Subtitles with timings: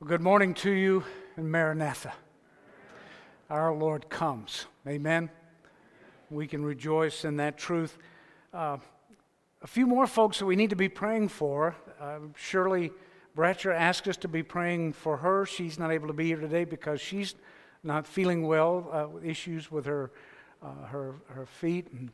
[0.00, 1.04] Well, good morning to you
[1.36, 2.14] and Maranatha.
[3.50, 4.64] Our Lord comes.
[4.88, 5.28] Amen.
[6.30, 7.98] We can rejoice in that truth.
[8.54, 8.78] Uh,
[9.60, 11.76] a few more folks that we need to be praying for.
[12.00, 12.92] Uh, Shirley
[13.36, 15.44] Bratcher asked us to be praying for her.
[15.44, 17.34] She's not able to be here today because she's
[17.84, 20.12] not feeling well, uh, issues with her,
[20.62, 21.88] uh, her, her feet.
[21.92, 22.10] And,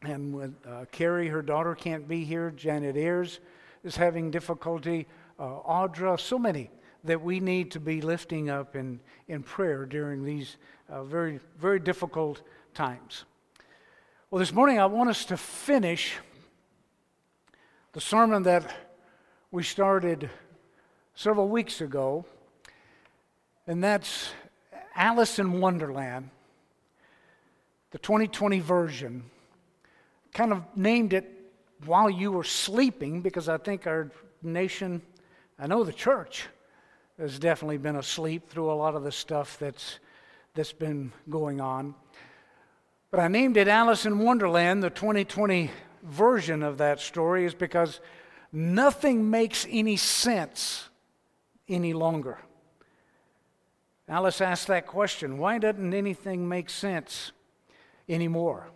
[0.00, 2.50] and with uh, Carrie, her daughter, can't be here.
[2.50, 3.40] Janet Ayers
[3.84, 5.06] is having difficulty.
[5.38, 6.70] Uh, Audra, so many
[7.08, 10.56] that we need to be lifting up in, in prayer during these
[10.88, 12.42] uh, very, very difficult
[12.74, 13.24] times.
[14.30, 16.16] Well, this morning I want us to finish
[17.92, 18.74] the sermon that
[19.50, 20.28] we started
[21.14, 22.26] several weeks ago,
[23.66, 24.30] and that's
[24.94, 26.28] Alice in Wonderland,
[27.90, 29.24] the 2020 version.
[30.34, 31.26] Kind of named it
[31.86, 34.10] while you were sleeping because I think our
[34.42, 35.00] nation,
[35.58, 36.48] I know the church,
[37.18, 39.98] has definitely been asleep through a lot of the stuff that's,
[40.54, 41.94] that's been going on.
[43.10, 44.82] But I named it Alice in Wonderland.
[44.82, 45.70] The 2020
[46.02, 48.00] version of that story is because
[48.52, 50.88] nothing makes any sense
[51.68, 52.38] any longer.
[54.08, 57.32] Alice asked that question why doesn't anything make sense
[58.08, 58.68] anymore?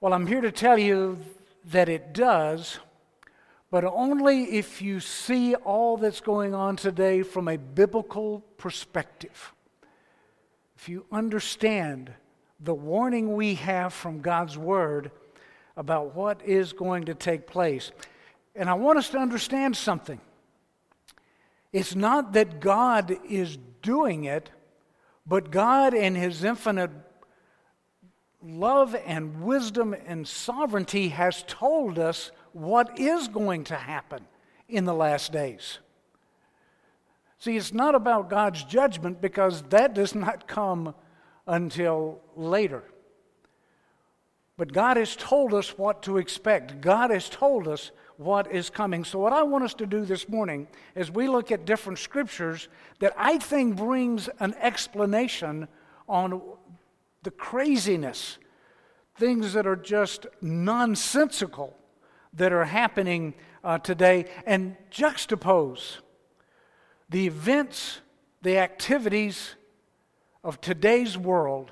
[0.00, 1.18] Well, I'm here to tell you
[1.66, 2.80] that it does
[3.72, 9.54] but only if you see all that's going on today from a biblical perspective.
[10.76, 12.12] If you understand
[12.60, 15.10] the warning we have from God's Word
[15.74, 17.92] about what is going to take place.
[18.54, 20.20] And I want us to understand something.
[21.72, 24.50] It's not that God is doing it,
[25.26, 26.90] but God, in His infinite
[28.42, 34.26] love and wisdom and sovereignty, has told us what is going to happen
[34.68, 35.78] in the last days.
[37.38, 40.94] See, it's not about God's judgment because that does not come
[41.46, 42.84] until later.
[44.56, 46.80] But God has told us what to expect.
[46.80, 49.02] God has told us what is coming.
[49.02, 52.68] So, what I want us to do this morning is we look at different scriptures
[53.00, 55.66] that I think brings an explanation
[56.08, 56.40] on
[57.24, 58.38] the craziness,
[59.16, 61.76] things that are just nonsensical
[62.34, 63.34] that are happening
[63.64, 65.98] uh, today and juxtapose
[67.12, 68.00] the events,
[68.40, 69.54] the activities
[70.42, 71.70] of today's world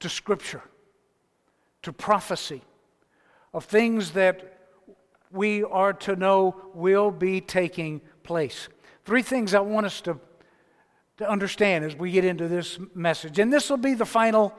[0.00, 0.62] to Scripture,
[1.82, 2.62] to prophecy,
[3.54, 4.58] of things that
[5.30, 8.68] we are to know will be taking place.
[9.04, 10.18] Three things I want us to,
[11.18, 13.38] to understand as we get into this message.
[13.38, 14.52] And this will be the final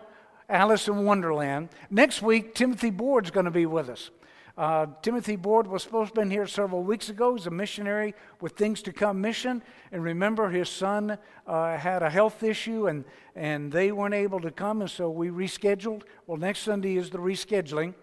[0.51, 1.69] Alice in Wonderland.
[1.89, 4.11] Next week, Timothy Board's going to be with us.
[4.57, 7.35] Uh, Timothy Board was supposed to have been here several weeks ago.
[7.35, 9.63] He's a missionary with Things to Come mission.
[9.93, 11.17] And remember, his son
[11.47, 15.29] uh, had a health issue and, and they weren't able to come, and so we
[15.29, 16.03] rescheduled.
[16.27, 17.93] Well, next Sunday is the rescheduling.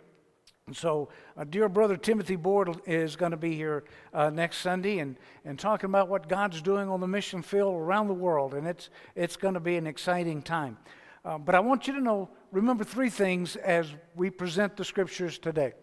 [0.66, 5.00] And so, uh, dear brother Timothy Board is going to be here uh, next Sunday
[5.00, 8.54] and, and talking about what God's doing on the mission field around the world.
[8.54, 10.78] And it's, it's going to be an exciting time.
[11.28, 15.38] Uh, but I want you to know remember three things as we present the scriptures
[15.38, 15.74] today.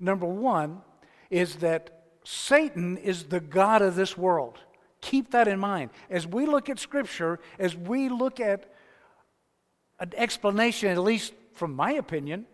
[0.00, 0.80] Number one
[1.30, 4.58] is that Satan is the God of this world.
[5.00, 5.90] Keep that in mind.
[6.10, 8.72] As we look at scripture, as we look at
[10.00, 12.44] an explanation, at least from my opinion,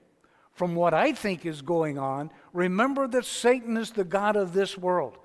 [0.53, 4.77] from what I think is going on, remember that Satan is the God of this
[4.77, 5.17] world.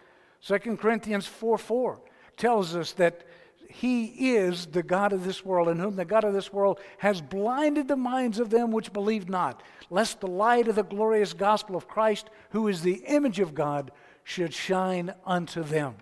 [0.47, 1.99] 2 Corinthians 4 4
[2.37, 3.25] tells us that
[3.71, 7.21] he is the God of this world, in whom the God of this world has
[7.21, 11.75] blinded the minds of them which believe not, lest the light of the glorious gospel
[11.75, 13.91] of Christ, who is the image of God,
[14.23, 15.97] should shine unto them.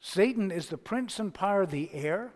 [0.00, 2.32] Satan is the prince and power of the air,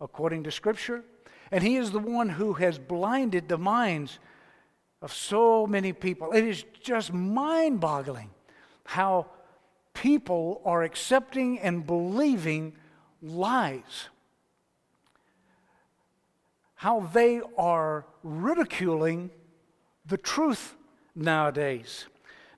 [0.00, 1.02] according to Scripture,
[1.50, 4.20] and he is the one who has blinded the minds
[5.02, 6.30] of so many people.
[6.30, 8.30] It is just mind boggling
[8.84, 9.26] how
[9.92, 12.74] people are accepting and believing
[13.22, 14.08] lies,
[16.74, 19.30] how they are ridiculing
[20.06, 20.76] the truth
[21.14, 22.06] nowadays.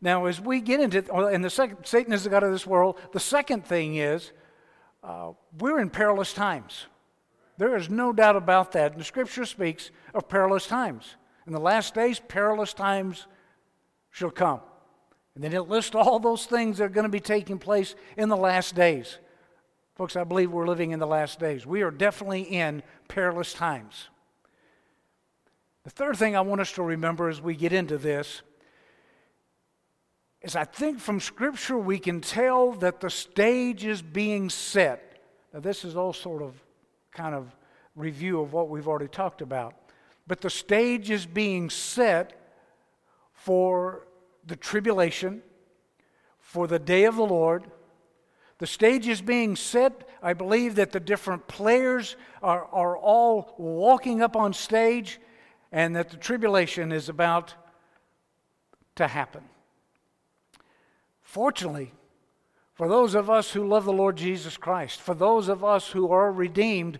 [0.03, 2.99] Now, as we get into, and the second, Satan is the God of this world.
[3.13, 4.33] The second thing is,
[5.03, 6.87] uh, we're in perilous times.
[7.59, 8.93] There is no doubt about that.
[8.93, 11.17] And the scripture speaks of perilous times.
[11.47, 13.27] In the last days, perilous times
[14.11, 14.61] shall come.
[15.35, 18.29] And then it lists all those things that are going to be taking place in
[18.29, 19.19] the last days.
[20.01, 21.67] Folks, I believe we're living in the last days.
[21.67, 24.09] We are definitely in perilous times.
[25.85, 28.41] The third thing I want us to remember as we get into this
[30.41, 35.21] is I think from Scripture we can tell that the stage is being set.
[35.53, 36.55] Now, this is all sort of
[37.13, 37.55] kind of
[37.95, 39.75] review of what we've already talked about.
[40.27, 42.33] But the stage is being set
[43.35, 44.07] for
[44.47, 45.43] the tribulation,
[46.39, 47.71] for the day of the Lord.
[48.61, 50.07] The stage is being set.
[50.23, 55.19] I believe that the different players are, are all walking up on stage
[55.73, 57.55] and that the tribulation is about
[58.97, 59.43] to happen.
[61.23, 61.93] Fortunately,
[62.75, 66.13] for those of us who love the Lord Jesus Christ, for those of us who
[66.13, 66.99] are redeemed,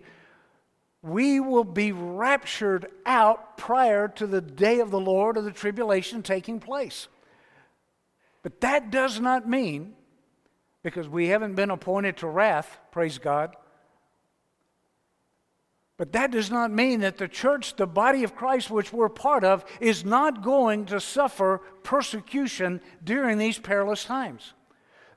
[1.03, 6.23] we will be raptured out prior to the day of the Lord or the tribulation
[6.23, 7.09] taking place.
[8.43, 9.95] But that does not mean,
[10.83, 13.55] because we haven't been appointed to wrath, praise God,
[16.01, 19.45] but that does not mean that the church, the body of Christ, which we're part
[19.45, 24.55] of, is not going to suffer persecution during these perilous times.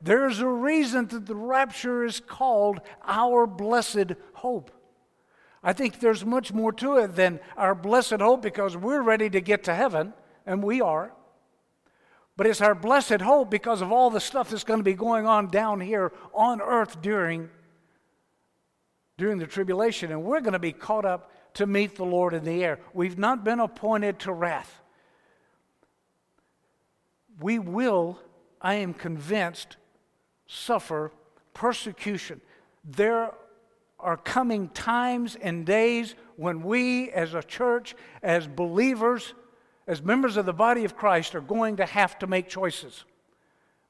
[0.02, 4.72] There's a reason that the rapture is called our blessed hope.
[5.64, 9.40] I think there's much more to it than our blessed hope because we're ready to
[9.40, 10.14] get to heaven,
[10.46, 11.14] and we are.
[12.36, 15.28] But it's our blessed hope because of all the stuff that's going to be going
[15.28, 17.50] on down here on earth during
[19.18, 22.44] during the tribulation, and we're going to be caught up to meet the Lord in
[22.44, 22.80] the air.
[22.94, 24.82] We've not been appointed to wrath.
[27.40, 28.20] We will,
[28.62, 29.78] I am convinced,
[30.48, 31.12] suffer
[31.54, 32.42] persecution.
[32.84, 33.32] There
[34.00, 39.34] are coming times and days when we, as a church, as believers,
[39.88, 43.04] as members of the body of Christ, are going to have to make choices.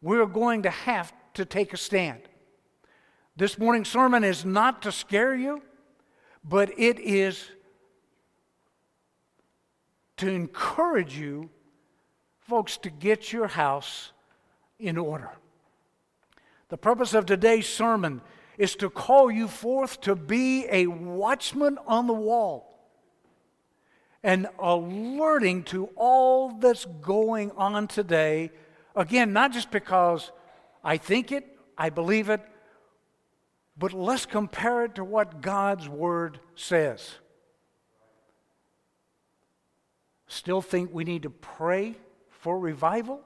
[0.01, 2.21] We're going to have to take a stand.
[3.35, 5.61] This morning's sermon is not to scare you,
[6.43, 7.49] but it is
[10.17, 11.49] to encourage you,
[12.39, 14.11] folks, to get your house
[14.79, 15.31] in order.
[16.69, 18.21] The purpose of today's sermon
[18.57, 22.72] is to call you forth to be a watchman on the wall
[24.23, 28.51] and alerting to all that's going on today.
[28.95, 30.31] Again, not just because
[30.83, 31.45] I think it,
[31.77, 32.41] I believe it,
[33.77, 37.15] but let's compare it to what God's Word says.
[40.27, 41.95] Still think we need to pray
[42.29, 43.21] for revival?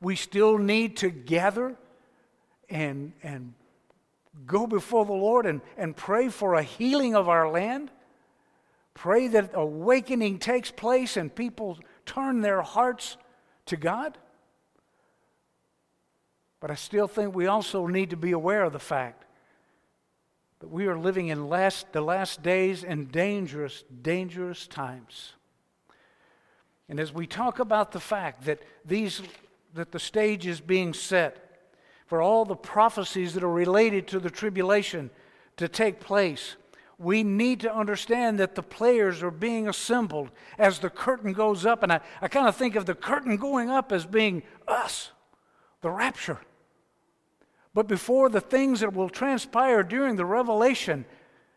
[0.00, 1.76] We still need to gather
[2.68, 3.54] and, and
[4.46, 7.90] go before the Lord and, and pray for a healing of our land?
[8.96, 13.18] Pray that awakening takes place and people turn their hearts
[13.66, 14.16] to God?
[16.60, 19.26] But I still think we also need to be aware of the fact
[20.60, 25.34] that we are living in last, the last days and dangerous, dangerous times.
[26.88, 29.20] And as we talk about the fact that these
[29.74, 31.68] that the stage is being set
[32.06, 35.10] for all the prophecies that are related to the tribulation
[35.58, 36.56] to take place,
[36.98, 41.82] we need to understand that the players are being assembled as the curtain goes up.
[41.82, 45.10] And I, I kind of think of the curtain going up as being us,
[45.82, 46.40] the rapture.
[47.74, 51.04] But before the things that will transpire during the revelation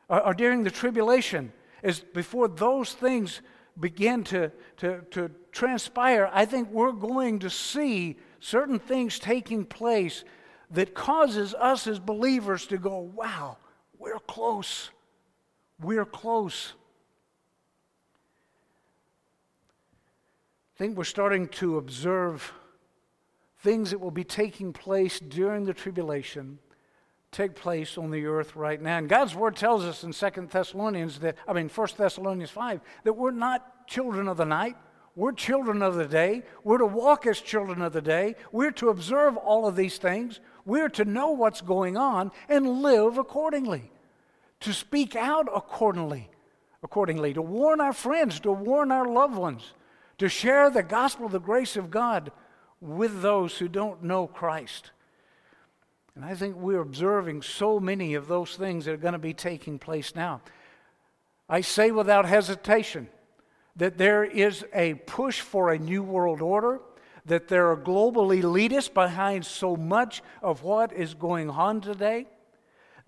[0.10, 3.42] or, or during the tribulation, is before those things
[3.80, 10.26] begin to, to, to transpire, I think we're going to see certain things taking place
[10.72, 13.58] that causes us as believers to go, wow,
[13.98, 14.90] we're close.
[15.82, 16.74] We're close.
[20.76, 22.54] I think we're starting to observe
[23.60, 26.60] things that will be taking place during the tribulation
[27.32, 28.98] take place on the earth right now.
[28.98, 33.14] And God's word tells us in Second Thessalonians that, I mean, First Thessalonians 5, that
[33.14, 34.76] we're not children of the night.
[35.16, 36.44] We're children of the day.
[36.64, 38.36] We're to walk as children of the day.
[38.52, 40.40] We're to observe all of these things.
[40.66, 43.92] We're to know what's going on and live accordingly,
[44.62, 46.30] to speak out accordingly,
[46.84, 49.74] accordingly, to warn our friends, to warn our loved ones,
[50.18, 52.32] to share the gospel the grace of God
[52.82, 54.92] with those who don't know Christ.
[56.16, 59.34] And I think we're observing so many of those things that are going to be
[59.34, 60.42] taking place now.
[61.48, 63.08] I say without hesitation
[63.78, 66.82] that there is a push for a new world order,
[67.26, 72.28] that there are global elitists behind so much of what is going on today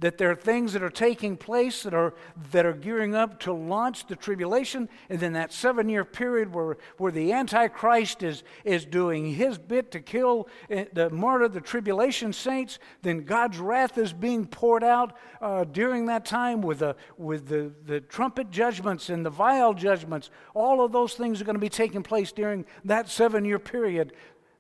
[0.02, 2.14] that there are things that are taking place that are,
[2.52, 6.78] that are gearing up to launch the tribulation, and then that seven year period where,
[6.98, 12.34] where the Antichrist is, is doing his bit to kill, eh, the martyr, the tribulation
[12.34, 17.48] saints, then God's wrath is being poured out uh, during that time with, the, with
[17.48, 20.32] the, the trumpet judgments and the vial judgments.
[20.56, 24.14] All of those things are going to be taking place during that seven year period.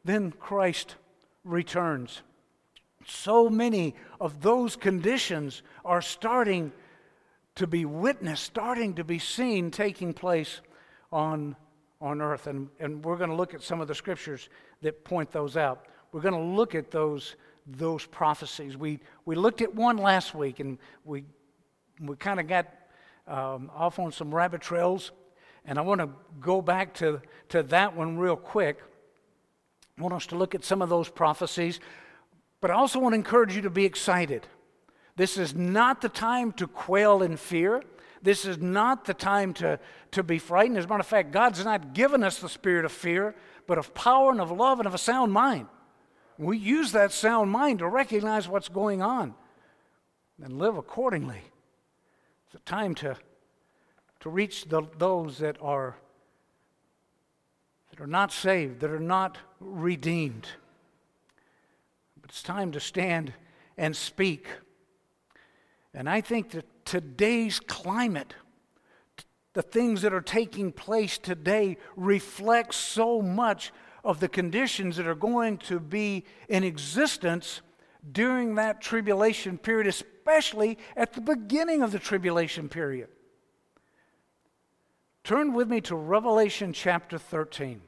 [0.05, 0.95] Then Christ
[1.43, 2.21] returns.
[3.08, 6.72] So many of those conditions are starting
[7.55, 10.62] to be witnessed, starting to be seen taking place
[11.12, 11.55] on,
[12.00, 12.48] on earth.
[12.48, 14.50] And, and we're going to look at some of the scriptures
[14.81, 15.86] that point those out.
[16.12, 17.36] We're going to look at those,
[17.67, 18.77] those prophecies.
[18.77, 21.24] We, we looked at one last week and we,
[22.00, 22.67] we kind of got
[23.27, 25.12] um, off on some rabbit trails.
[25.65, 28.79] And I want to go back to, to that one real quick.
[29.98, 31.79] I want us to look at some of those prophecies,
[32.61, 34.47] but I also want to encourage you to be excited.
[35.15, 37.83] This is not the time to quail in fear.
[38.21, 39.79] This is not the time to,
[40.11, 40.77] to be frightened.
[40.77, 43.93] As a matter of fact, God's not given us the spirit of fear, but of
[43.93, 45.67] power and of love and of a sound mind.
[46.37, 49.33] We use that sound mind to recognize what's going on
[50.41, 51.41] and live accordingly.
[52.47, 53.15] It's a time to,
[54.21, 55.97] to reach the, those that are,
[57.89, 60.47] that are not saved, that are not redeemed.
[62.31, 63.33] It's time to stand
[63.77, 64.47] and speak.
[65.93, 68.35] And I think that today's climate,
[69.51, 73.73] the things that are taking place today, reflect so much
[74.05, 77.59] of the conditions that are going to be in existence
[78.09, 83.09] during that tribulation period, especially at the beginning of the tribulation period.
[85.25, 87.81] Turn with me to Revelation chapter 13.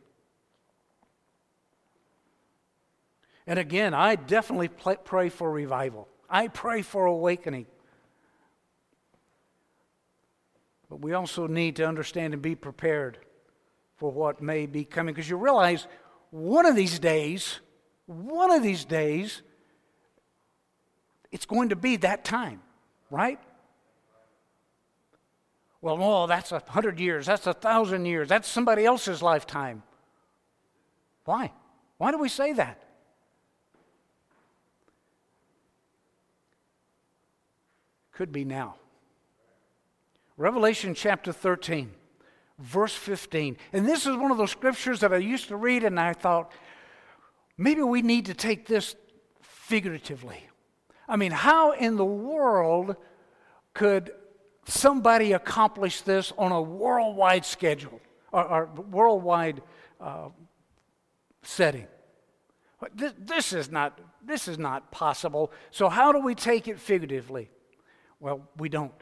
[3.45, 6.07] And again, I definitely pray for revival.
[6.29, 7.65] I pray for awakening.
[10.89, 13.17] But we also need to understand and be prepared
[13.97, 15.13] for what may be coming.
[15.13, 15.87] Because you realize
[16.29, 17.59] one of these days,
[18.05, 19.41] one of these days,
[21.31, 22.61] it's going to be that time,
[23.09, 23.39] right?
[25.81, 29.83] Well, no, that's a hundred years, that's a thousand years, that's somebody else's lifetime.
[31.25, 31.51] Why?
[31.97, 32.81] Why do we say that?
[38.13, 38.75] Could be now.
[40.37, 41.91] Revelation chapter 13,
[42.59, 43.57] verse 15.
[43.71, 46.51] And this is one of those scriptures that I used to read, and I thought,
[47.57, 48.95] maybe we need to take this
[49.41, 50.47] figuratively.
[51.07, 52.95] I mean, how in the world
[53.73, 54.11] could
[54.65, 57.99] somebody accomplish this on a worldwide schedule
[58.31, 59.61] or, or worldwide
[59.99, 60.29] uh,
[61.41, 61.87] setting?
[62.93, 65.51] This, this, is not, this is not possible.
[65.71, 67.49] So, how do we take it figuratively?
[68.23, 68.93] Well, we don't.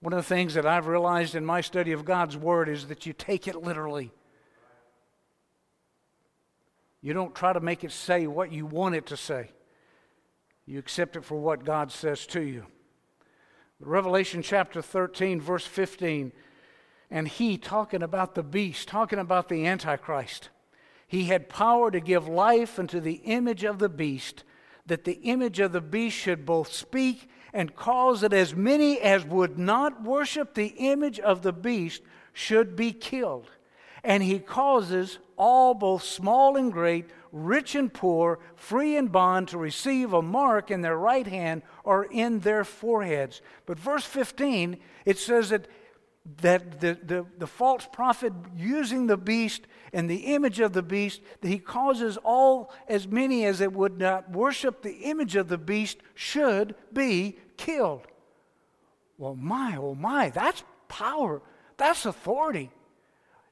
[0.00, 3.06] One of the things that I've realized in my study of God's Word is that
[3.06, 4.12] you take it literally.
[7.00, 9.52] You don't try to make it say what you want it to say.
[10.66, 12.66] You accept it for what God says to you.
[13.80, 16.30] Revelation chapter 13, verse 15.
[17.10, 20.50] And he, talking about the beast, talking about the Antichrist,
[21.06, 24.44] he had power to give life unto the image of the beast,
[24.84, 29.24] that the image of the beast should both speak and cause that as many as
[29.24, 33.50] would not worship the image of the beast should be killed.
[34.04, 39.58] And he causes all, both small and great, rich and poor, free and bond, to
[39.58, 43.42] receive a mark in their right hand or in their foreheads.
[43.66, 45.66] But verse 15, it says that,
[46.40, 51.20] that the, the, the false prophet using the beast and the image of the beast,
[51.40, 55.58] that he causes all, as many as it would not worship the image of the
[55.58, 58.06] beast, should be killed.
[59.18, 61.42] Well, my, oh my, that's power.
[61.76, 62.70] That's authority.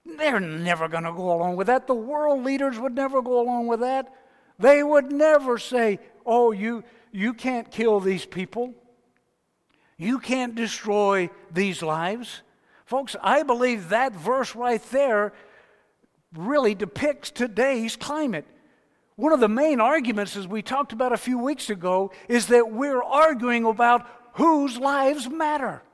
[0.05, 1.87] They're never going to go along with that.
[1.87, 4.13] The world leaders would never go along with that.
[4.59, 8.75] They would never say, oh, you, you can't kill these people.
[9.97, 12.43] You can't destroy these lives.
[12.91, 15.33] Folks, I believe that verse right there
[16.35, 18.45] really depicts today's climate.
[19.15, 22.73] One of the main arguments, as we talked about a few weeks ago, is that
[22.73, 25.85] we're arguing about whose lives matter.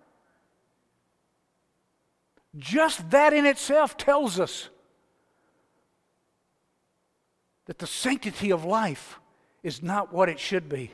[2.57, 4.71] Just that in itself tells us
[7.67, 9.21] that the sanctity of life
[9.62, 10.93] is not what it should be.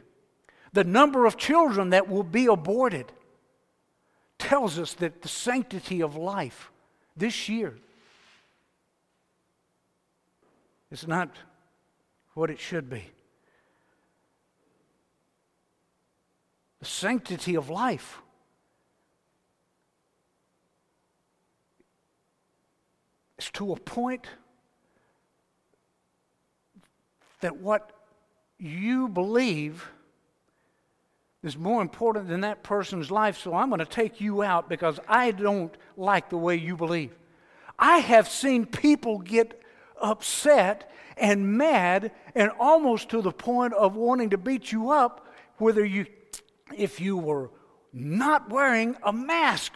[0.73, 3.13] The number of children that will be aborted
[4.43, 6.73] tells us that the sanctity of life
[7.17, 7.79] this year
[10.91, 11.31] is not
[12.35, 13.05] what it should be.
[16.81, 18.21] The sanctity of life
[23.39, 24.27] is to a point
[27.43, 27.93] that what
[28.59, 29.89] you believe
[31.43, 35.01] is more important than that person's life, so I'm going to take you out because
[35.09, 37.13] I don't like the way you believe.
[37.79, 39.61] I have seen people get
[40.01, 45.27] upset and mad and almost to the point of wanting to beat you up
[45.59, 46.07] whether you
[46.77, 47.51] if you were
[47.93, 49.73] not wearing a mask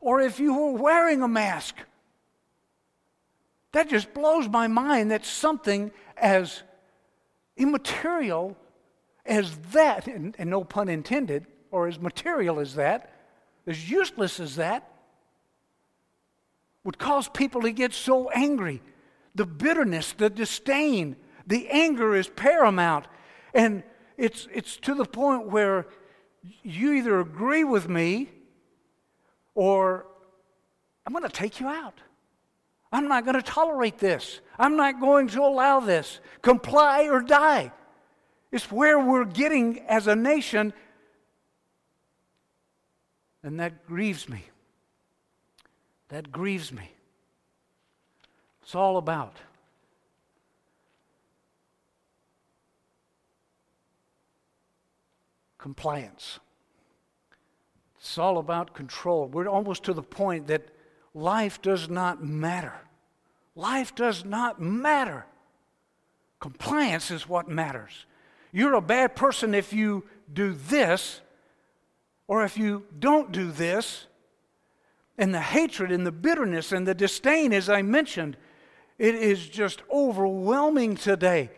[0.00, 1.76] or if you were wearing a mask.
[3.72, 6.62] That just blows my mind that something as
[7.56, 8.56] immaterial
[9.24, 13.12] as that, and, and, no pun intended, or as material as that,
[13.66, 14.88] as useless as that,
[16.84, 18.82] would cause people to get so angry.
[19.34, 23.06] The bitterness, the disdain, the anger is paramount.
[23.54, 23.82] And
[24.16, 25.86] it's, it's to the point where
[26.62, 28.28] you either agree with me
[29.54, 30.06] or
[31.06, 32.00] I'm going to take you out.
[32.92, 34.40] I'm not going to tolerate this.
[34.58, 36.20] I'm not going to allow this.
[36.42, 37.72] Comply or die.
[38.52, 40.74] It's where we're getting as a nation,
[43.42, 44.44] and that grieves me.
[46.08, 46.92] That grieves me.
[48.62, 49.38] It's all about
[55.58, 56.38] compliance.
[57.98, 59.28] It's all about control.
[59.28, 60.68] We're almost to the point that
[61.14, 62.74] life does not matter.
[63.54, 65.24] Life does not matter.
[66.40, 68.06] Compliance is what matters.
[68.52, 71.20] You're a bad person if you do this,
[72.28, 74.06] or if you don't do this.
[75.18, 78.36] And the hatred and the bitterness and the disdain, as I mentioned,
[78.98, 81.50] it is just overwhelming today.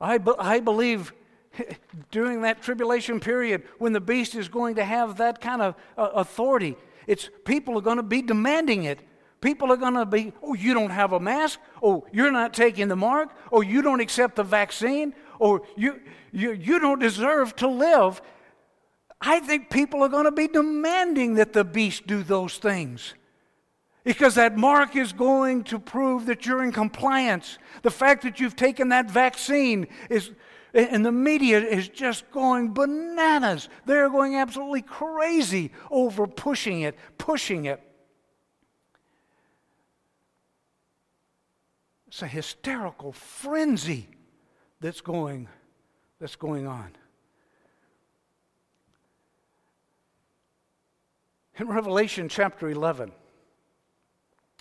[0.00, 1.12] I, be- I believe
[2.10, 6.10] during that tribulation period when the beast is going to have that kind of uh,
[6.14, 6.76] authority.
[7.06, 9.00] It's people are going to be demanding it.
[9.46, 11.60] People are going to be, oh, you don't have a mask.
[11.80, 13.30] Oh, you're not taking the mark.
[13.52, 15.14] Oh, you don't accept the vaccine.
[15.38, 16.00] Or you,
[16.32, 18.20] you, you don't deserve to live.
[19.20, 23.14] I think people are going to be demanding that the beast do those things.
[24.02, 27.58] Because that mark is going to prove that you're in compliance.
[27.82, 30.32] The fact that you've taken that vaccine is
[30.74, 33.68] and the media is just going bananas.
[33.84, 37.80] They're going absolutely crazy over pushing it, pushing it.
[42.16, 44.08] It's a hysterical frenzy
[44.80, 45.48] that's going,
[46.18, 46.92] that's going on.
[51.58, 53.12] In Revelation chapter 11,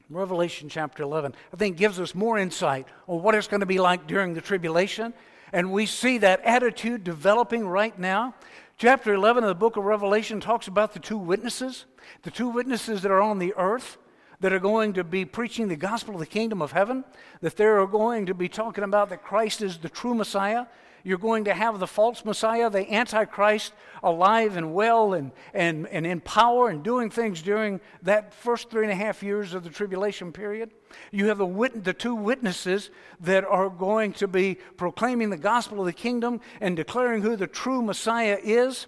[0.10, 3.80] Revelation chapter 11, I think gives us more insight on what it's going to be
[3.80, 5.14] like during the tribulation
[5.54, 8.36] and we see that attitude developing right now.
[8.78, 11.86] Chapter 11 of the book of Revelation talks about the two witnesses,
[12.24, 13.98] the two witnesses that are on the earth
[14.40, 17.04] that are going to be preaching the gospel of the kingdom of heaven,
[17.42, 20.66] that they're going to be talking about that Christ is the true Messiah,
[21.06, 26.04] you're going to have the false Messiah, the Antichrist, alive and well and, and, and
[26.04, 29.70] in power and doing things during that first three and a half years of the
[29.70, 30.72] tribulation period.
[31.12, 35.80] You have the, wit- the two witnesses that are going to be proclaiming the gospel
[35.80, 38.88] of the kingdom and declaring who the true Messiah is.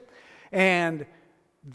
[0.52, 1.06] And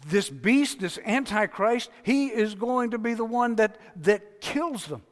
[0.07, 5.03] this beast, this Antichrist, he is going to be the one that, that kills them.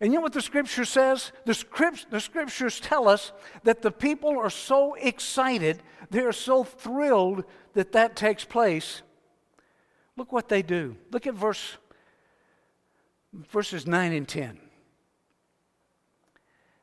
[0.00, 1.32] And you know what the scripture says?
[1.46, 3.32] The, script, the scriptures tell us
[3.62, 9.02] that the people are so excited, they're so thrilled that that takes place.
[10.16, 10.96] Look what they do.
[11.10, 11.76] Look at verse,
[13.32, 14.60] verses 9 and 10.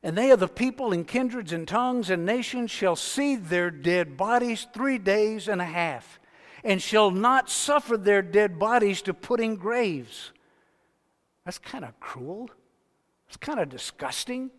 [0.02, 4.16] And they of the people and kindreds and tongues and nations shall see their dead
[4.16, 6.20] bodies three days and a half,
[6.64, 10.32] and shall not suffer their dead bodies to put in graves.
[11.44, 12.50] That's kind of cruel.
[13.28, 14.50] It's kind of disgusting.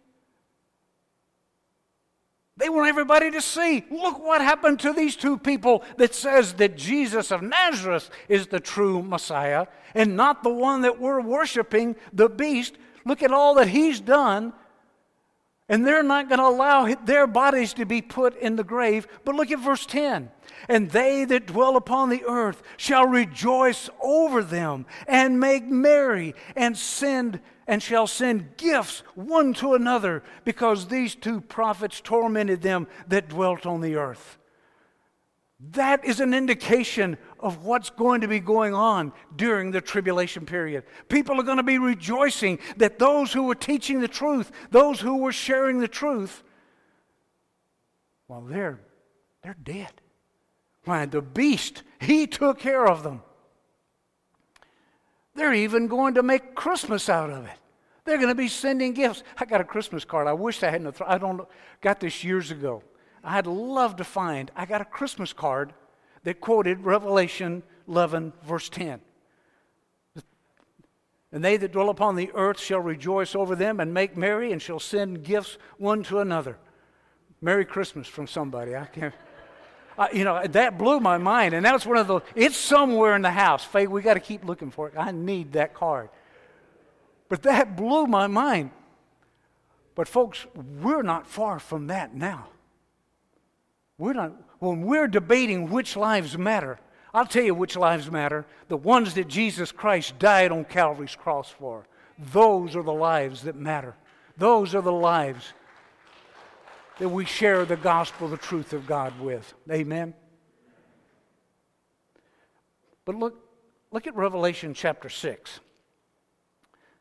[2.58, 3.84] They want everybody to see.
[3.92, 8.62] Look what happened to these two people that says that Jesus of Nazareth is the
[8.62, 12.76] true Messiah and not the one that we're worshiping, the beast.
[13.06, 14.54] Look at all that he's done.
[15.68, 19.08] And they're not going to allow their bodies to be put in the grave.
[19.24, 20.30] But look at verse 10.
[20.70, 26.78] And they that dwell upon the earth shall rejoice over them and make merry and
[26.78, 33.30] send and shall send gifts one to another, because these two prophets tormented them that
[33.30, 34.38] dwelt on the earth.
[35.72, 40.84] That is an indication of what's going to be going on during the tribulation period.
[41.10, 45.18] People are going to be rejoicing that those who were teaching the truth, those who
[45.18, 46.44] were sharing the truth,
[48.28, 48.80] well, they're,
[49.44, 49.92] they're dead.
[50.86, 53.22] Why, the beast, he took care of them.
[55.36, 57.58] They're even going to make Christmas out of it.
[58.06, 59.24] They're going to be sending gifts.
[59.38, 60.28] I got a Christmas card.
[60.28, 60.96] I wish I hadn't.
[61.06, 61.42] I don't
[61.82, 62.84] got this years ago.
[63.24, 64.52] I'd love to find.
[64.56, 65.74] I got a Christmas card
[66.26, 69.00] that quoted Revelation 11 verse 10.
[71.32, 74.62] And they that dwell upon the earth shall rejoice over them and make merry and
[74.62, 76.58] shall send gifts one to another.
[77.42, 78.76] Merry Christmas from somebody.
[78.76, 79.14] I can't.
[79.98, 81.54] Uh, you know, that blew my mind.
[81.54, 83.64] And that's one of those, it's somewhere in the house.
[83.64, 84.96] Faye, we got to keep looking for it.
[84.98, 86.10] I need that card.
[87.30, 88.72] But that blew my mind.
[89.94, 90.46] But, folks,
[90.82, 92.50] we're not far from that now.
[93.98, 96.80] We're not, when we're debating which lives matter,
[97.14, 101.50] I'll tell you which lives matter the ones that Jesus Christ died on Calvary's cross
[101.50, 101.88] for.
[102.18, 103.96] Those are the lives that matter.
[104.38, 105.54] Those are the lives
[107.00, 109.54] that we share the gospel, the truth of God with.
[109.72, 110.14] Amen.
[113.06, 113.40] But look,
[113.92, 115.60] look at Revelation chapter 6.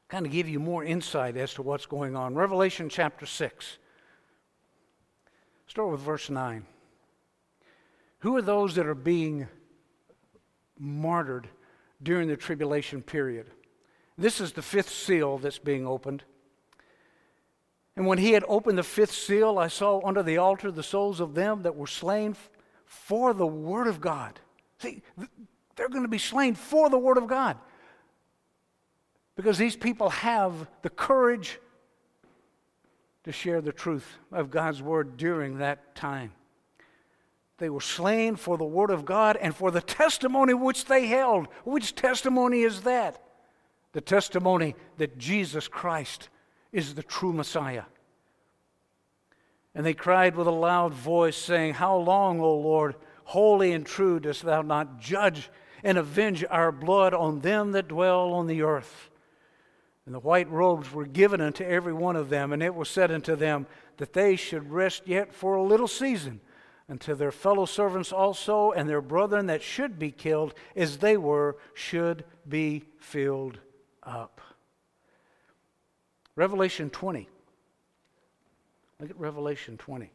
[0.09, 2.35] Kind of give you more insight as to what's going on.
[2.35, 3.79] Revelation chapter 6.
[5.67, 6.65] Start with verse 9.
[8.25, 9.49] Who are those that are being
[10.79, 11.47] martyred
[12.03, 13.51] during the tribulation period?
[14.17, 16.25] This is the fifth seal that's being opened.
[17.95, 21.21] And when he had opened the fifth seal, I saw under the altar the souls
[21.21, 22.35] of them that were slain
[22.87, 24.41] for the word of God.
[24.79, 25.03] See,
[25.77, 27.59] they're going to be slain for the word of God.
[29.37, 31.61] Because these people have the courage
[33.25, 36.33] to share the truth of God's word during that time.
[37.59, 41.47] They were slain for the word of God and for the testimony which they held.
[41.65, 43.23] Which testimony is that?
[43.93, 46.29] The testimony that Jesus Christ
[46.73, 47.85] is the true Messiah.
[49.75, 54.19] And they cried with a loud voice, saying, How long, O Lord, holy and true,
[54.19, 55.49] dost thou not judge
[55.85, 59.11] and avenge our blood on them that dwell on the earth?
[60.07, 63.13] And the white robes were given unto every one of them, and it was said
[63.13, 66.41] unto them that they should rest yet for a little season
[66.89, 71.57] until their fellow servants also and their brethren that should be killed as they were
[71.73, 73.59] should be filled
[74.03, 74.41] up.
[76.37, 77.29] Revelation 20.
[79.01, 80.11] Look at Revelation 20.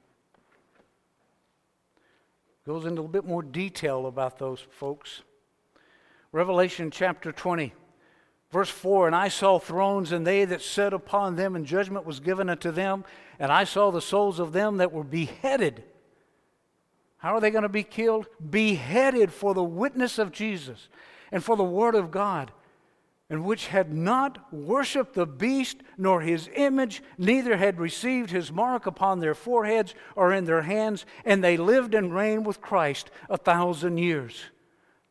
[2.66, 5.24] Goes into a bit more detail about those folks.
[6.32, 7.74] Revelation chapter 20,
[8.52, 12.20] verse 4 And I saw thrones, and they that sat upon them, and judgment was
[12.20, 13.06] given unto them.
[13.40, 15.84] And I saw the souls of them that were beheaded.
[17.20, 18.28] How are they going to be killed?
[18.50, 20.90] Beheaded for the witness of Jesus
[21.32, 22.52] and for the word of God
[23.30, 28.88] and which had not worshipped the beast nor his image, neither had received his mark
[28.88, 33.38] upon their foreheads or in their hands, and they lived and reigned with Christ a
[33.38, 34.46] thousand years.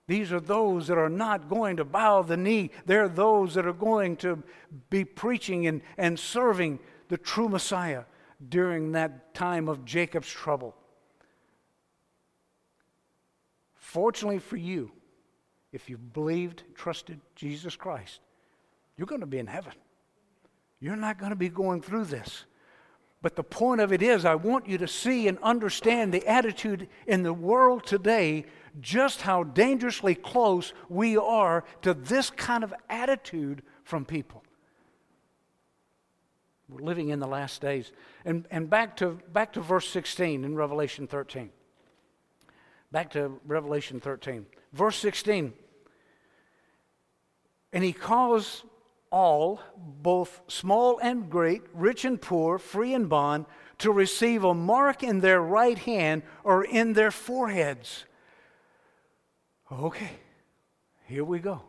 [0.09, 2.71] These are those that are not going to bow the knee.
[2.87, 4.43] They're those that are going to
[4.91, 8.05] be preaching and, and serving the true Messiah
[8.49, 10.75] during that time of Jacob's trouble.
[13.89, 14.93] Fortunately for you,
[15.73, 18.21] if you've believed, trusted Jesus Christ,
[18.99, 19.73] you're going to be in heaven.
[20.79, 22.45] You're not going to be going through this.
[23.23, 26.87] But the point of it is, I want you to see and understand the attitude
[27.07, 28.45] in the world today,
[28.79, 34.45] just how dangerously close we are to this kind of attitude from people.
[36.69, 37.91] We're living in the last days.
[38.27, 41.53] And, and back, to, back to verse 16 in Revelation 13.
[42.91, 44.47] Back to Revelation 13.
[44.73, 45.53] Verse 16.
[47.73, 48.65] And he calls
[49.11, 53.47] all, both small and great, rich and poor, free and bond,
[53.79, 58.05] to receive a mark in their right hand or in their foreheads.
[59.71, 60.11] Okay,
[61.07, 61.63] here we go.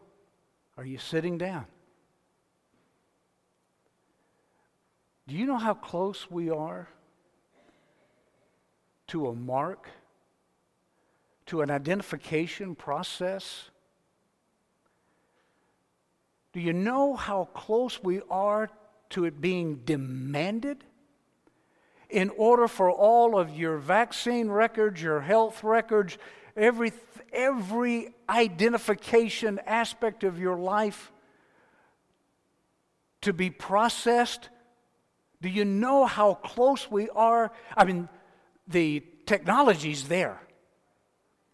[0.77, 1.65] Are you sitting down?
[5.27, 6.87] Do you know how close we are
[9.07, 9.89] to a mark?
[11.49, 13.71] To an identification process?
[16.53, 18.69] Do you know how close we are
[19.09, 20.83] to it being demanded?
[22.07, 26.19] In order for all of your vaccine records, your health records,
[26.55, 26.91] every,
[27.33, 31.11] every identification aspect of your life
[33.21, 34.49] to be processed?
[35.41, 37.51] Do you know how close we are?
[37.75, 38.07] I mean,
[38.67, 40.39] the technology's there.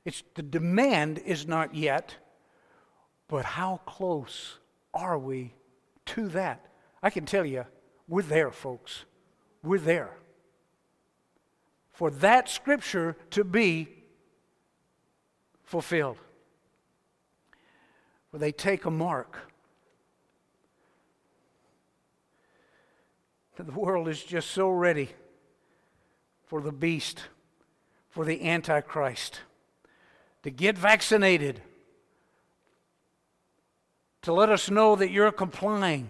[0.05, 2.15] It's, the demand is not yet,
[3.27, 4.59] but how close
[4.93, 5.55] are we
[6.05, 6.63] to that?
[7.01, 7.65] I can tell you,
[8.07, 9.05] we're there, folks.
[9.63, 10.11] We're there.
[11.91, 13.87] For that scripture to be
[15.63, 16.17] fulfilled.
[18.29, 19.39] Where they take a mark.
[23.57, 25.11] The world is just so ready
[26.43, 27.21] for the beast,
[28.09, 29.39] for the Antichrist
[30.45, 31.59] to get vaccinated,
[34.21, 36.07] to let us know that you're complying.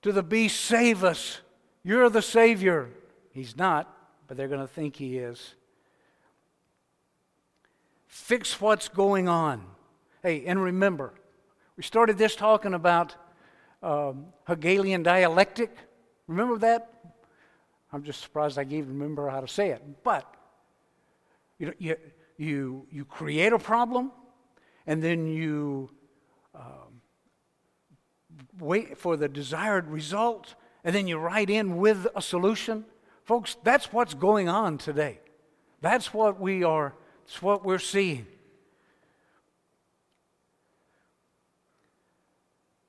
[0.00, 1.42] To the beast, save us.
[1.84, 2.88] You're the Savior.
[3.34, 3.94] He's not,
[4.26, 5.54] but they're going to think he is.
[8.06, 9.66] Fix what's going on.
[10.22, 11.12] Hey, and remember,
[11.76, 13.14] we started this talking about
[13.82, 15.76] um, Hegelian dialectic.
[16.26, 16.90] Remember that?
[17.92, 19.82] I'm just surprised I even remember how to say it.
[20.02, 20.24] But
[21.58, 21.96] you, know, you,
[22.40, 24.10] you, you create a problem,
[24.86, 25.90] and then you
[26.54, 27.02] um,
[28.58, 32.86] wait for the desired result, and then you write in with a solution.
[33.24, 35.20] Folks, that's what's going on today.
[35.82, 36.94] That's what we are,
[37.26, 38.26] it's what we're seeing.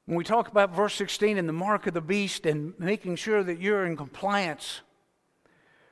[0.05, 3.43] When we talk about verse 16 and the mark of the beast and making sure
[3.43, 4.79] that you're in compliance,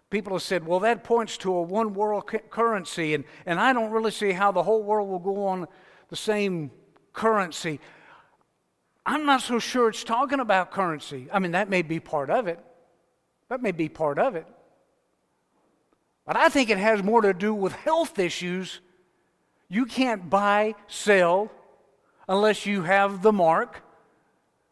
[0.09, 3.91] people have said, well, that points to a one world currency, and, and I don't
[3.91, 5.67] really see how the whole world will go on
[6.09, 6.71] the same
[7.13, 7.79] currency.
[9.05, 11.27] I'm not so sure it's talking about currency.
[11.31, 12.59] I mean, that may be part of it.
[13.49, 14.45] That may be part of it.
[16.25, 18.81] But I think it has more to do with health issues.
[19.67, 21.51] You can't buy, sell,
[22.27, 23.83] unless you have the mark.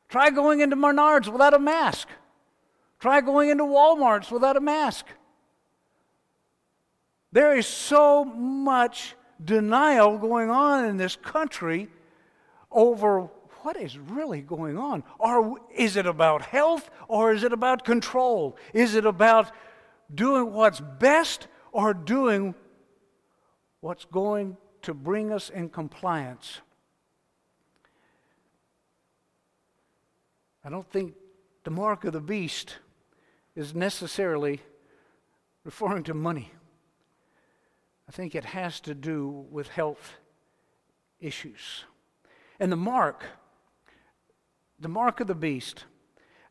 [0.09, 2.07] Try going into Menards without a mask.
[2.99, 5.07] Try going into Walmarts without a mask.
[7.31, 11.89] There is so much denial going on in this country
[12.71, 13.29] over
[13.61, 15.03] what is really going on.
[15.19, 18.57] Or is it about health or is it about control?
[18.73, 19.51] Is it about
[20.13, 22.55] doing what's best or doing
[23.81, 26.61] what's going to bring us in compliance?
[30.63, 31.13] I don't think
[31.63, 32.77] the mark of the beast
[33.55, 34.61] is necessarily
[35.63, 36.51] referring to money.
[38.07, 40.15] I think it has to do with health
[41.19, 41.83] issues.
[42.59, 43.23] And the mark,
[44.79, 45.85] the mark of the beast,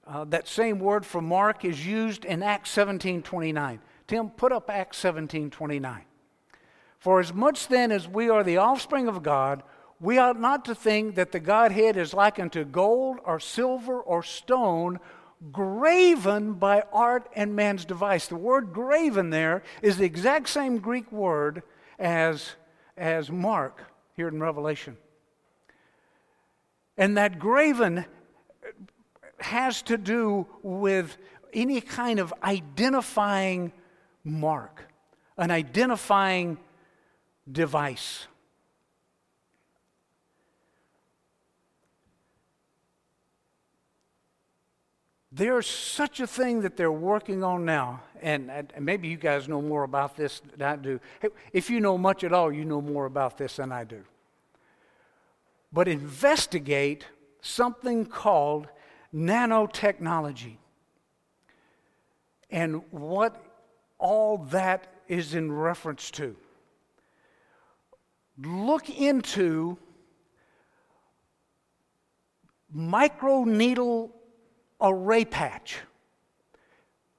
[0.07, 3.81] uh, that same word for mark is used in Acts 17 29.
[4.07, 6.03] Tim, put up Acts 17 29.
[6.99, 9.62] For as much then as we are the offspring of God,
[10.01, 14.23] we ought not to think that the Godhead is like unto gold or silver or
[14.23, 15.01] stone,
[15.53, 18.27] graven by art and man's device.
[18.27, 21.62] The word graven there is the exact same Greek word
[21.99, 22.57] as,
[22.96, 23.83] as mark
[24.14, 24.96] here in Revelation.
[26.96, 28.07] And that graven
[29.38, 31.16] has to do with
[31.53, 33.72] any kind of identifying
[34.25, 34.83] mark,
[35.37, 36.59] an identifying
[37.51, 38.27] device.
[45.37, 49.61] There's such a thing that they're working on now, and, and, maybe you guys know
[49.61, 50.99] more about this than I do.
[51.53, 54.03] If you know much at all, you know more about this than I do.
[55.70, 57.05] But investigate
[57.42, 58.68] something called
[59.14, 60.57] nanotechnology
[62.51, 63.44] and what
[63.99, 66.35] all that is in reference to.
[68.38, 69.77] Look into
[72.75, 74.12] microneedle
[74.81, 75.79] array patch.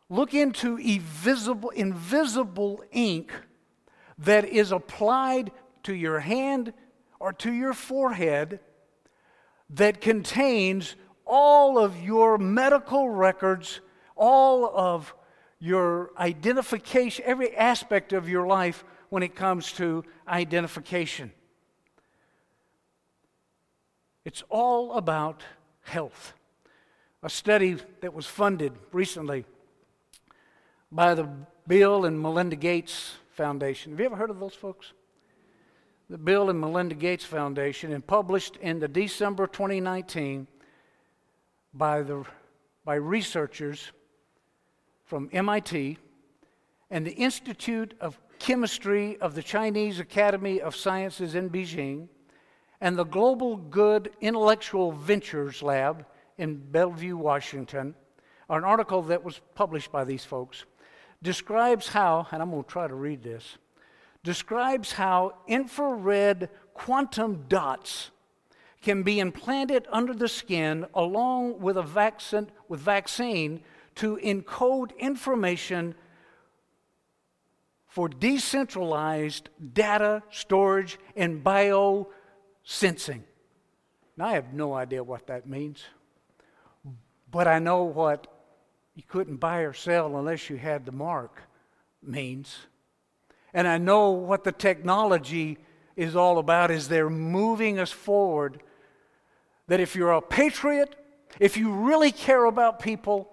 [0.10, 3.32] Look into invisible, invisible ink
[4.20, 5.52] that is applied
[5.84, 6.74] to your hand
[7.20, 8.60] or to your forehead
[9.72, 13.82] that contains all of your medical records,
[14.16, 15.14] all of
[15.60, 21.32] your identification, every aspect of your life when it comes to identification.
[24.24, 25.44] It's all about
[25.82, 26.34] health
[27.28, 29.44] a study that was funded recently
[30.94, 31.28] by the
[31.68, 33.92] Bill and Melinda Gates Foundation.
[33.92, 34.94] Have you ever heard of those folks?
[36.10, 40.48] The Bill and Melinda Gates Foundation, and published in the December 2019
[41.74, 42.24] by, the,
[42.86, 43.92] by researchers
[45.04, 45.98] from MIT
[46.90, 52.08] and the Institute of Chemistry of the Chinese Academy of Sciences in Beijing
[52.80, 56.06] and the Global Good Intellectual Ventures Lab
[56.38, 57.96] in Bellevue, Washington,
[58.50, 60.66] an article that was published by these folks,
[61.22, 63.58] describes how, and I'm going to try to read this,
[64.24, 68.12] describes how infrared quantum dots
[68.82, 73.62] can be implanted under the skin along with a vaccine, with vaccine
[73.96, 75.96] to encode information
[77.88, 83.24] for decentralized data storage and biosensing.
[84.16, 85.84] Now, I have no idea what that means.
[87.38, 88.26] But I know what
[88.96, 91.44] you couldn't buy or sell unless you had the mark
[92.02, 92.66] means.
[93.54, 95.60] And I know what the technology
[95.96, 98.64] is all about is they're moving us forward
[99.68, 100.96] that if you're a patriot,
[101.40, 103.30] if you really care about people,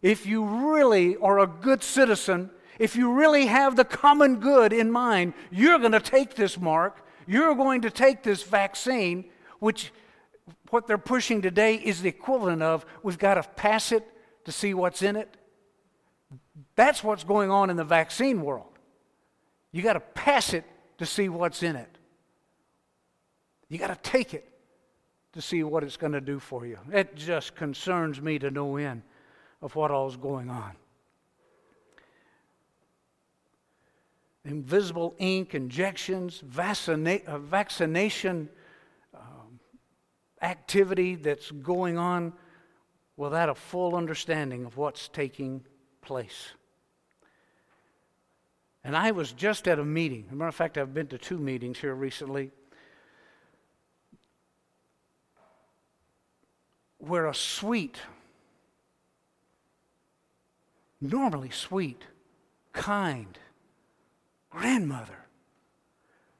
[0.00, 4.92] if you really are a good citizen, if you really have the common good in
[4.92, 9.24] mind, you're going to take this mark, you're going to take this vaccine,
[9.58, 9.90] which
[10.70, 14.06] what they're pushing today is the equivalent of we've got to pass it
[14.44, 15.36] to see what's in it.
[16.76, 18.78] That's what's going on in the vaccine world.
[19.72, 20.64] You got to pass it
[20.98, 21.98] to see what's in it.
[23.68, 24.48] You got to take it
[25.32, 26.78] to see what it's going to do for you.
[26.92, 29.02] It just concerns me to no end
[29.62, 30.72] of what all's going on.
[34.44, 38.48] Invisible ink injections, vaccina- uh, vaccination
[40.42, 42.32] activity that's going on
[43.16, 45.64] without a full understanding of what's taking
[46.00, 46.48] place.
[48.82, 50.24] And I was just at a meeting.
[50.26, 52.50] As a matter of fact, I've been to two meetings here recently
[56.98, 57.98] where a sweet,
[61.00, 62.04] normally sweet,
[62.72, 63.38] kind
[64.50, 65.26] grandmother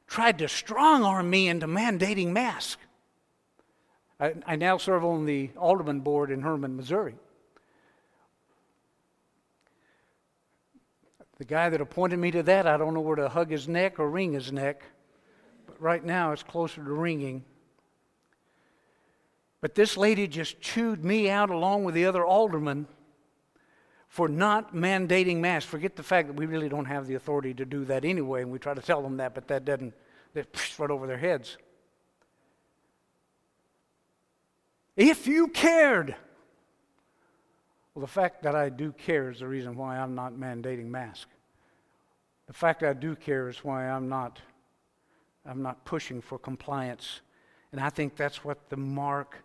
[0.07, 2.83] tried to strong arm me into mandating masks.
[4.21, 7.15] I, I now serve on the alderman board in Hermann, Missouri.
[11.39, 13.99] The guy that appointed me to that, I don't know where to hug his neck
[13.99, 14.83] or wring his neck,
[15.67, 17.45] but right now it's closer to wringing.
[19.63, 22.87] But this lady just chewed me out along with the other aldermen
[24.09, 25.71] for not mandating masks.
[25.71, 28.51] Forget the fact that we really don't have the authority to do that anyway, and
[28.51, 29.95] we try to tell them that, but that doesn't,
[30.35, 31.57] that's right over their heads.
[34.97, 36.17] If you cared,
[37.95, 41.33] well, the fact that I do care is the reason why I'm not mandating masks.
[42.47, 44.41] The fact that I do care is why I'm not,
[45.47, 47.21] I'm not pushing for compliance.
[47.73, 49.37] And I think that's what the mark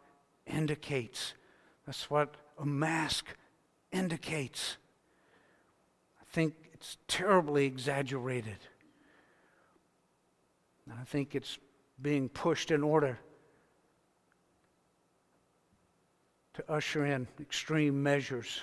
[0.47, 1.33] indicates.
[1.85, 3.27] That's what a mask
[3.91, 4.77] indicates.
[6.19, 8.57] I think it's terribly exaggerated.
[10.85, 11.59] And I think it's
[12.01, 13.19] being pushed in order
[16.55, 18.61] to usher in extreme measures,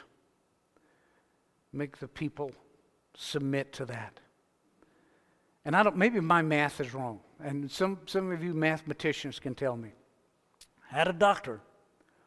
[1.73, 2.53] make the people
[3.17, 4.19] submit to that.
[5.65, 9.55] And I don't, maybe my math is wrong, and some, some of you mathematicians can
[9.55, 9.91] tell me.
[10.91, 11.61] I had a doctor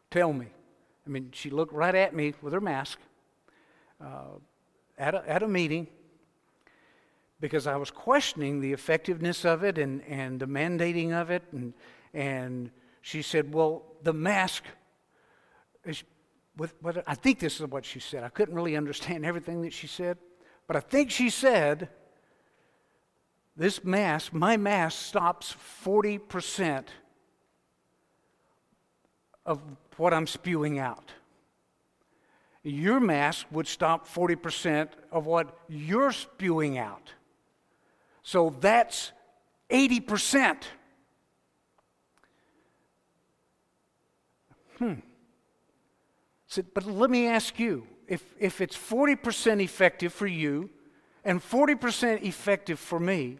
[0.09, 0.47] tell me.
[1.05, 2.99] I mean, she looked right at me with her mask
[4.01, 4.39] uh,
[4.97, 5.87] at, a, at a meeting
[7.39, 11.43] because I was questioning the effectiveness of it and, and the mandating of it.
[11.51, 11.73] And,
[12.13, 14.63] and she said, Well, the mask,
[16.57, 18.23] with, with, I think this is what she said.
[18.23, 20.17] I couldn't really understand everything that she said,
[20.67, 21.89] but I think she said,
[23.55, 26.85] This mass, my mass stops 40%
[29.45, 29.61] of
[29.97, 31.11] what I'm spewing out.
[32.63, 37.13] Your mask would stop 40% of what you're spewing out.
[38.23, 39.11] So that's
[39.69, 40.63] 80%.
[44.79, 44.93] Hmm.
[46.47, 50.69] So, but let me ask you if, if it's 40% effective for you
[51.23, 53.37] and 40% effective for me,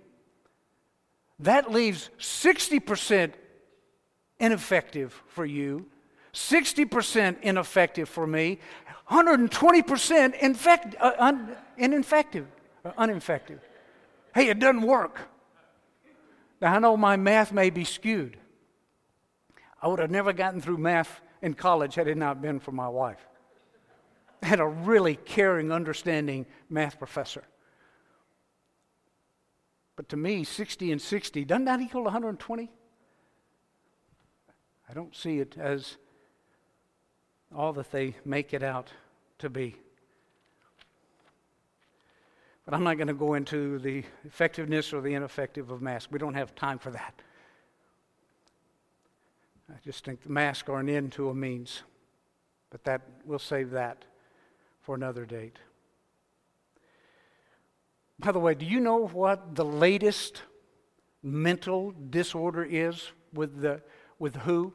[1.39, 3.34] that leaves 60%
[4.39, 5.86] ineffective for you
[6.36, 8.60] 60% ineffective for me,
[9.10, 12.46] 120% infect, uh, un, ineffective,
[12.84, 13.60] uh, uninfective.
[14.34, 15.30] Hey, it doesn't work.
[16.62, 18.38] Now, I know my math may be skewed.
[19.82, 22.88] I would have never gotten through math in college had it not been for my
[22.88, 23.23] wife.
[24.41, 27.43] I had a really caring, understanding math professor.
[29.95, 32.71] But to me, 60 and 60, doesn't that equal 120?
[34.89, 35.97] I don't see it as
[37.55, 38.91] all that they make it out
[39.38, 39.75] to be.
[42.65, 46.12] But I'm not going to go into the effectiveness or the ineffective of masks.
[46.12, 47.21] We don't have time for that.
[49.70, 51.82] I just think the masks are an end to a means.
[52.70, 54.06] But that we'll save that
[54.82, 55.58] for another date.
[58.20, 60.42] By the way, do you know what the latest
[61.24, 63.82] mental disorder is with the
[64.20, 64.74] with who?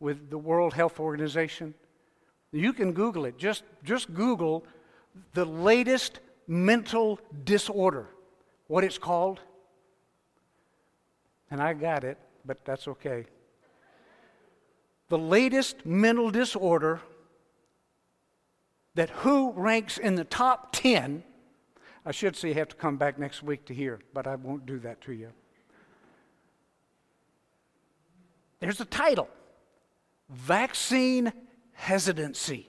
[0.00, 1.74] With the World Health Organization?
[2.52, 3.36] You can Google it.
[3.36, 4.64] Just, just Google
[5.34, 8.06] the latest mental disorder,
[8.68, 9.40] what it's called.
[11.50, 13.26] And I got it, but that's okay.
[15.08, 17.00] The latest mental disorder
[18.94, 21.22] that WHO ranks in the top 10.
[22.04, 24.66] I should say you have to come back next week to hear, but I won't
[24.66, 25.30] do that to you.
[28.60, 29.28] There's a title
[30.28, 31.32] vaccine
[31.72, 32.68] hesitancy.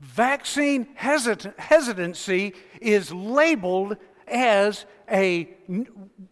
[0.00, 3.96] Vaccine hesit- hesitancy is labeled
[4.26, 5.48] as a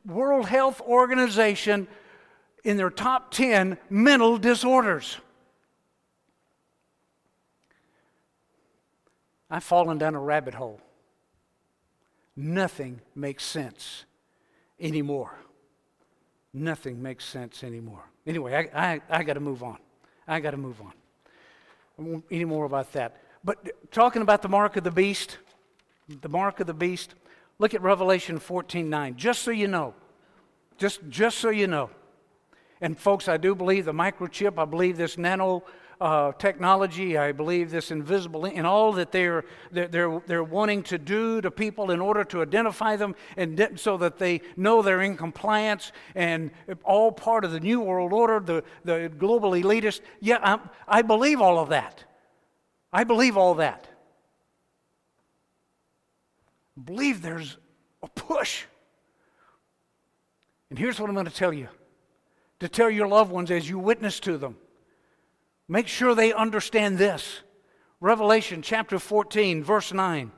[0.04, 1.86] World Health Organization
[2.64, 5.16] in their top 10 mental disorders.
[9.50, 10.80] I've fallen down a rabbit hole.
[12.36, 14.04] Nothing makes sense
[14.78, 15.34] anymore.
[16.52, 18.04] Nothing makes sense anymore.
[18.26, 19.78] Anyway, I, I, I got to move on.
[20.26, 22.22] I got to move on.
[22.30, 23.16] Any more about that.
[23.42, 25.38] But talking about the mark of the beast,
[26.08, 27.14] the mark of the beast,
[27.58, 29.16] look at Revelation 14 9.
[29.16, 29.94] Just so you know,
[30.78, 31.90] just, just so you know.
[32.80, 35.64] And folks, I do believe the microchip, I believe this nano
[36.00, 41.42] uh, technology, I believe this invisible, and all that they're, they're, they're wanting to do
[41.42, 45.92] to people in order to identify them and so that they know they're in compliance
[46.14, 46.52] and
[46.84, 50.00] all part of the New World Order, the, the global elitist.
[50.20, 50.58] Yeah, I,
[50.88, 52.04] I believe all of that.
[52.92, 53.86] I believe all that.
[56.78, 57.58] I believe there's
[58.02, 58.64] a push.
[60.70, 61.68] And here's what I'm going to tell you
[62.60, 64.56] to tell your loved ones as you witness to them.
[65.68, 67.40] Make sure they understand this.
[68.00, 70.32] Revelation chapter 14, verse 9.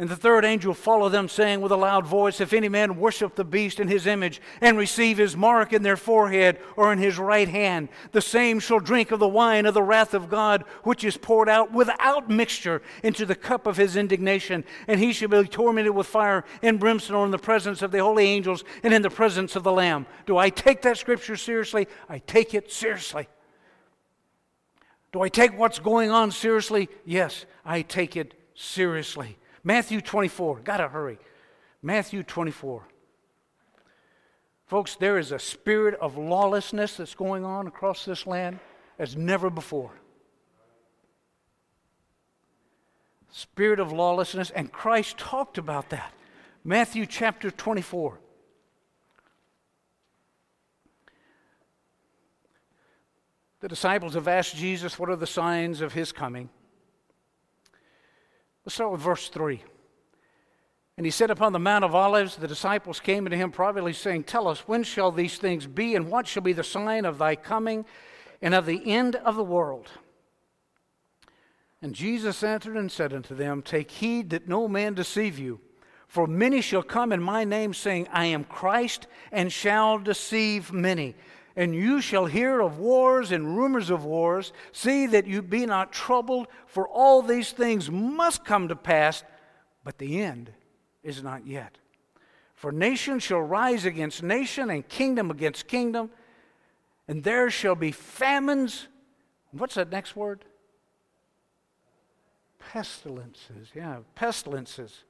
[0.00, 3.34] And the third angel followed them, saying with a loud voice, If any man worship
[3.34, 7.18] the beast in his image, and receive his mark in their forehead or in his
[7.18, 11.04] right hand, the same shall drink of the wine of the wrath of God, which
[11.04, 14.64] is poured out without mixture into the cup of his indignation.
[14.88, 18.24] And he shall be tormented with fire and brimstone in the presence of the holy
[18.24, 20.06] angels and in the presence of the Lamb.
[20.24, 21.88] Do I take that scripture seriously?
[22.08, 23.28] I take it seriously.
[25.12, 26.88] Do I take what's going on seriously?
[27.04, 29.36] Yes, I take it seriously.
[29.62, 31.18] Matthew 24, gotta hurry.
[31.82, 32.82] Matthew 24.
[34.66, 38.60] Folks, there is a spirit of lawlessness that's going on across this land
[38.98, 39.90] as never before.
[43.30, 46.12] Spirit of lawlessness, and Christ talked about that.
[46.64, 48.18] Matthew chapter 24.
[53.60, 56.48] The disciples have asked Jesus, What are the signs of his coming?
[58.70, 59.60] Let's start with verse 3.
[60.96, 64.22] And he said, Upon the Mount of Olives, the disciples came unto him privately, saying,
[64.22, 67.34] Tell us, when shall these things be, and what shall be the sign of thy
[67.34, 67.84] coming
[68.40, 69.90] and of the end of the world?
[71.82, 75.58] And Jesus answered and said unto them, Take heed that no man deceive you.
[76.06, 81.16] For many shall come in my name, saying, I am Christ, and shall deceive many.
[81.56, 84.52] And you shall hear of wars and rumors of wars.
[84.72, 89.24] See that you be not troubled, for all these things must come to pass,
[89.84, 90.52] but the end
[91.02, 91.78] is not yet.
[92.54, 96.10] For nation shall rise against nation, and kingdom against kingdom,
[97.08, 98.86] and there shall be famines.
[99.50, 100.44] What's that next word?
[102.58, 103.68] Pestilences.
[103.74, 105.04] Yeah, pestilences.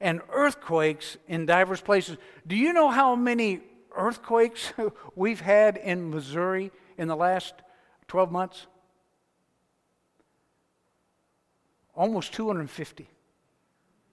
[0.00, 2.16] And earthquakes in diverse places.
[2.46, 3.60] Do you know how many
[3.96, 4.72] earthquakes
[5.16, 7.54] we've had in Missouri in the last
[8.08, 8.66] 12 months?
[11.94, 13.08] Almost 250.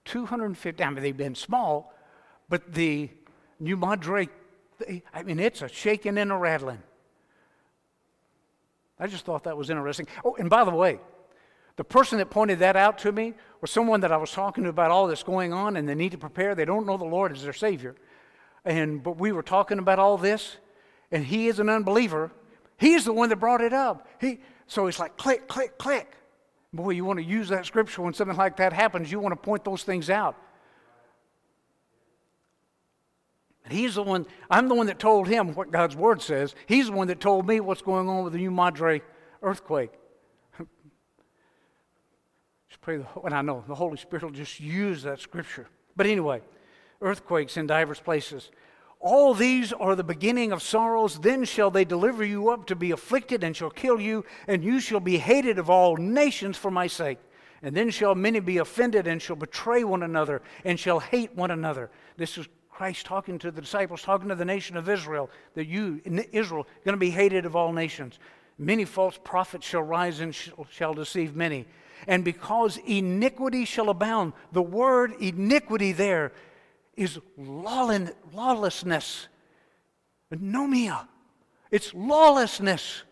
[0.05, 0.83] 250.
[0.83, 1.93] I mean, they've been small,
[2.49, 3.09] but the
[3.59, 4.29] New Madrid,
[5.13, 6.81] I mean, it's a shaking and a rattling.
[8.99, 10.07] I just thought that was interesting.
[10.23, 10.99] Oh, and by the way,
[11.75, 14.69] the person that pointed that out to me was someone that I was talking to
[14.69, 16.53] about all this going on and they need to prepare.
[16.53, 17.95] They don't know the Lord as their Savior
[18.65, 20.57] and but we were talking about all this,
[21.11, 22.31] and he is an unbeliever.
[22.77, 24.07] He's the one that brought it up.
[24.19, 26.15] He so it's like click, click, click.
[26.73, 29.35] Boy, you want to use that scripture when something like that happens, you want to
[29.39, 30.35] point those things out.
[33.63, 36.55] And he's the one, I'm the one that told him what God's word says.
[36.65, 39.03] He's the one that told me what's going on with the New Madrid
[39.41, 39.91] earthquake.
[42.67, 45.67] just pray, the, and I know the Holy Spirit will just use that scripture.
[45.95, 46.41] But anyway,
[47.03, 48.49] earthquakes in divers places.
[48.99, 51.19] All these are the beginning of sorrows.
[51.19, 54.79] Then shall they deliver you up to be afflicted, and shall kill you, and you
[54.79, 57.19] shall be hated of all nations for my sake.
[57.61, 61.51] And then shall many be offended, and shall betray one another, and shall hate one
[61.51, 61.89] another.
[62.15, 66.01] This is Christ talking to the disciples, talking to the nation of Israel, that you,
[66.31, 68.19] Israel, going to be hated of all nations.
[68.57, 70.33] Many false prophets shall rise and
[70.69, 71.65] shall deceive many.
[72.07, 76.31] And because iniquity shall abound, the word iniquity there
[76.95, 79.27] is lawlessness.
[80.31, 81.07] Nomia.
[81.71, 83.03] It's lawlessness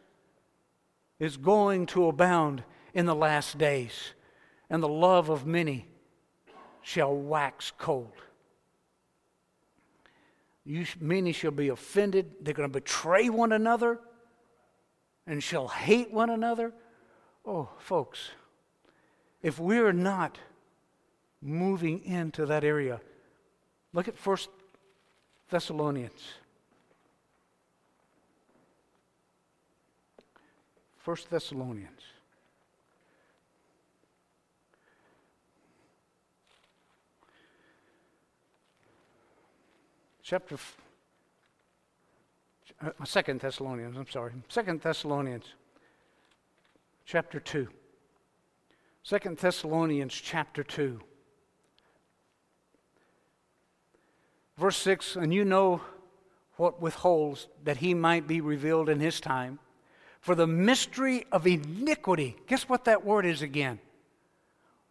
[1.20, 2.64] is going to abound
[2.94, 4.14] in the last days,
[4.70, 5.88] and the love of many
[6.82, 8.14] shall wax cold.
[10.64, 12.32] You, many shall be offended.
[12.42, 14.00] They're going to betray one another.
[15.28, 16.74] and shall hate one another.
[17.46, 18.32] Oh, folks,
[19.42, 20.38] if we're not
[21.42, 23.02] moving into that area,
[23.94, 24.50] look at First
[25.50, 26.22] Thessalonians.
[30.98, 32.02] First Thessalonians.
[40.24, 40.56] Chapter
[42.84, 44.32] uh, Second Thessalonians, I'm sorry.
[44.48, 45.46] Second Thessalonians,
[47.06, 47.68] chapter 2.
[49.04, 51.00] Second Thessalonians, chapter 2.
[54.62, 55.82] Verse 6 And you know
[56.56, 59.58] what withholds that he might be revealed in his time.
[60.20, 63.80] For the mystery of iniquity, guess what that word is again?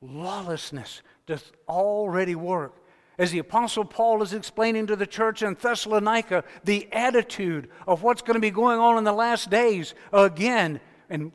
[0.03, 2.75] Lawlessness doth already work
[3.16, 8.23] as the Apostle Paul is explaining to the church in Thessalonica the attitude of what's
[8.23, 10.81] going to be going on in the last days again.
[11.09, 11.31] And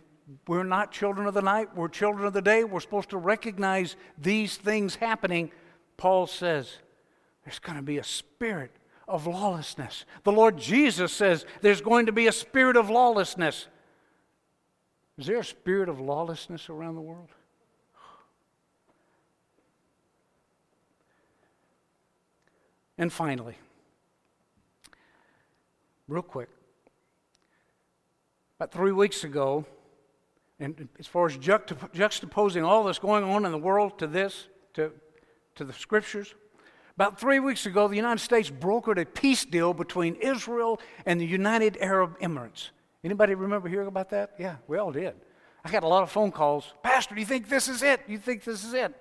[0.45, 2.65] we're not children of the night, we're children of the day.
[2.65, 5.51] We're supposed to recognize these things happening.
[5.95, 6.79] Paul says
[7.45, 8.71] there's going to be a spirit
[9.07, 10.05] of lawlessness.
[10.23, 13.67] The Lord Jesus says there's going to be a spirit of lawlessness.
[15.17, 17.29] Is there a spirit of lawlessness around the world?
[22.97, 23.55] And finally,
[26.07, 26.49] real quick,
[28.57, 29.65] about three weeks ago,
[30.59, 34.91] and as far as juxtaposing all this going on in the world to this, to,
[35.55, 36.33] to the scriptures,
[36.95, 41.25] about three weeks ago, the United States brokered a peace deal between Israel and the
[41.25, 42.69] United Arab Emirates.
[43.03, 44.33] Anybody remember hearing about that?
[44.39, 45.13] Yeah, we all did.
[45.63, 46.73] I got a lot of phone calls.
[46.83, 48.01] Pastor, do you think this is it?
[48.07, 48.93] You think this is it?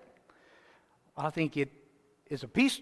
[1.16, 1.70] I think it
[2.28, 2.80] is a peace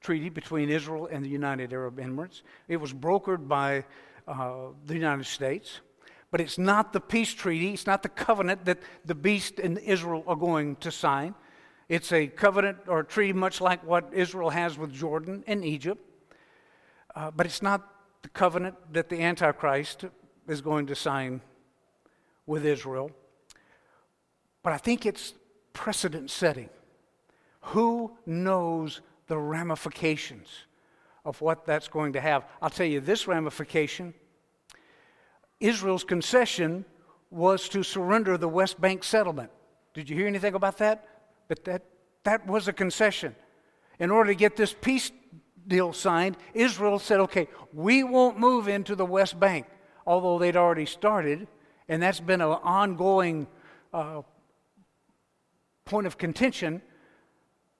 [0.00, 2.42] treaty between Israel and the United Arab Emirates.
[2.68, 3.84] It was brokered by
[4.26, 5.80] uh, the United States,
[6.30, 10.24] but it's not the peace treaty, it's not the covenant that the beast and Israel
[10.26, 11.34] are going to sign.
[11.88, 16.04] It's a covenant or treaty much like what Israel has with Jordan and Egypt,
[17.14, 17.88] uh, but it's not
[18.22, 20.04] the covenant that the Antichrist
[20.46, 21.40] is going to sign
[22.46, 23.10] with Israel.
[24.62, 25.34] But I think it's
[25.72, 26.68] precedent setting.
[27.60, 30.48] Who knows the ramifications
[31.24, 32.44] of what that's going to have.
[32.60, 34.14] I'll tell you this ramification
[35.60, 36.84] Israel's concession
[37.30, 39.50] was to surrender the West Bank settlement.
[39.92, 41.17] Did you hear anything about that?
[41.48, 41.82] But that,
[42.24, 43.34] that was a concession.
[43.98, 45.10] In order to get this peace
[45.66, 49.66] deal signed, Israel said, okay, we won't move into the West Bank,
[50.06, 51.48] although they'd already started,
[51.88, 53.46] and that's been an ongoing
[53.92, 54.22] uh,
[55.84, 56.82] point of contention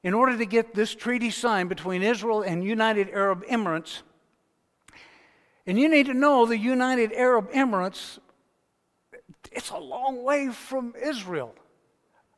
[0.02, 4.02] in order to get this treaty signed between Israel and United Arab Emirates.
[5.66, 8.18] And you need to know the United Arab Emirates,
[9.52, 11.54] it's a long way from Israel.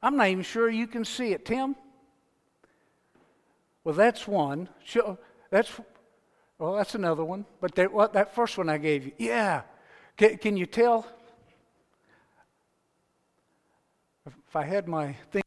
[0.02, 1.44] I'm not even sure you can see it.
[1.44, 1.76] Tim?
[3.84, 4.68] Well, that's one.
[5.50, 5.70] That's,
[6.58, 7.44] well, that's another one.
[7.60, 9.62] But that, that first one I gave you, yeah.
[10.16, 11.06] Can, can you tell?
[14.26, 15.42] If I had my thing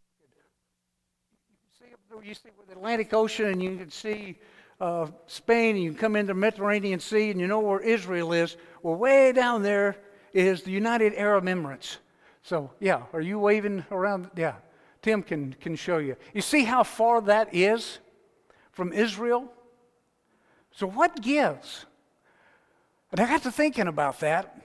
[2.25, 4.37] you see the Atlantic Ocean and you can see
[4.79, 8.55] uh, Spain and you come into the Mediterranean Sea and you know where Israel is.
[8.81, 9.97] Well, way down there
[10.31, 11.97] is the United Arab Emirates.
[12.43, 14.29] So, yeah, are you waving around?
[14.35, 14.55] Yeah,
[15.01, 16.15] Tim can, can show you.
[16.33, 17.99] You see how far that is
[18.71, 19.51] from Israel?
[20.71, 21.85] So, what gives?
[23.11, 24.59] And I got to thinking about that.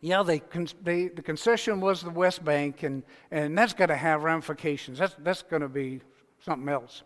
[0.00, 0.42] Yeah, they,
[0.82, 4.98] they, the concession was the West Bank, and, and that's going to have ramifications.
[4.98, 6.00] That's, that's going to be
[6.44, 7.02] something else.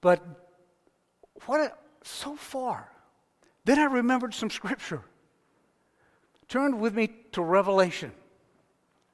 [0.00, 0.24] But
[1.46, 2.90] what so far.
[3.64, 5.02] Then I remembered some scripture.
[6.48, 8.12] Turn with me to Revelation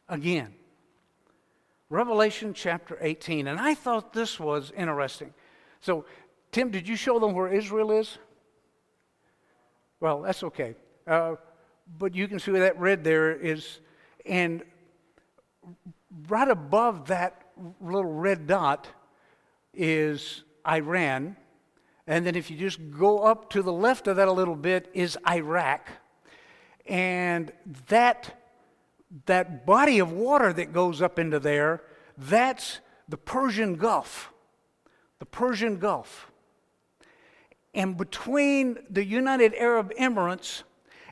[0.08, 0.54] again.
[1.88, 3.48] Revelation chapter 18.
[3.48, 5.34] And I thought this was interesting.
[5.80, 6.04] So,
[6.52, 8.18] Tim, did you show them where Israel is?
[9.98, 10.74] Well, that's okay.
[11.06, 11.34] Uh,
[11.98, 13.80] but you can see where that red there is.
[14.24, 14.62] And
[16.28, 17.42] right above that
[17.80, 18.86] little red dot
[19.74, 21.36] is Iran.
[22.06, 24.90] And then if you just go up to the left of that a little bit
[24.94, 25.88] is Iraq.
[26.90, 27.52] And
[27.86, 28.36] that,
[29.26, 31.82] that body of water that goes up into there,
[32.18, 34.32] that's the Persian Gulf.
[35.20, 36.32] The Persian Gulf.
[37.74, 40.64] And between the United Arab Emirates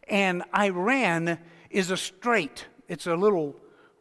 [0.08, 1.38] and Iran
[1.70, 2.66] is a strait.
[2.88, 3.54] It's a little,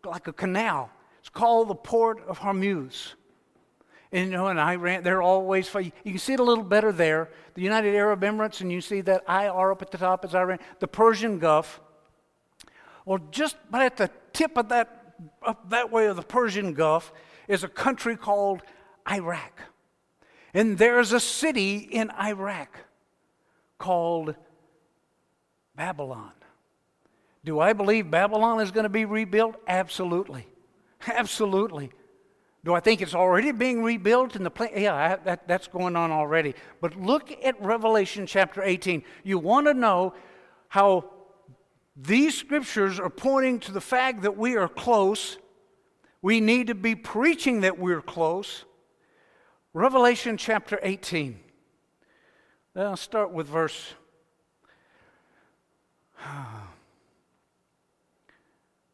[0.03, 0.89] like a canal.
[1.19, 3.13] It's called the Port of Hormuz.
[4.11, 7.29] And you know, in Iran, they're always, you can see it a little better there.
[7.55, 10.59] The United Arab Emirates, and you see that IR up at the top is Iran.
[10.79, 11.81] The Persian Gulf,
[13.05, 17.11] Well, just but at the tip of that, up that way of the Persian Gulf,
[17.47, 18.61] is a country called
[19.09, 19.61] Iraq.
[20.53, 22.77] And there's a city in Iraq
[23.77, 24.35] called
[25.75, 26.31] Babylon.
[27.43, 29.55] Do I believe Babylon is going to be rebuilt?
[29.67, 30.47] Absolutely.
[31.07, 31.91] Absolutely.
[32.63, 34.71] Do I think it's already being rebuilt in the place?
[34.75, 36.53] Yeah, that, that's going on already.
[36.81, 39.03] But look at Revelation chapter 18.
[39.23, 40.13] You want to know
[40.67, 41.09] how
[41.95, 45.37] these scriptures are pointing to the fact that we are close.
[46.21, 48.65] We need to be preaching that we're close.
[49.73, 51.39] Revelation chapter 18.
[52.75, 53.93] I'll start with verse.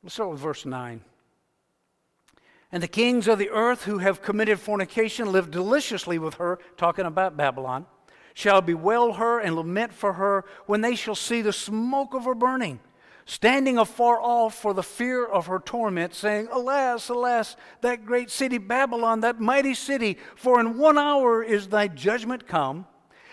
[0.04, 1.02] Let's start with verse 9.
[2.74, 7.06] And the kings of the earth who have committed fornication live deliciously with her, talking
[7.06, 7.86] about Babylon,
[8.34, 12.34] shall bewail her and lament for her when they shall see the smoke of her
[12.34, 12.80] burning
[13.26, 18.58] standing afar off for the fear of her torment, saying, Alas, alas, that great city
[18.58, 22.86] Babylon, that mighty city, for in one hour is thy judgment come.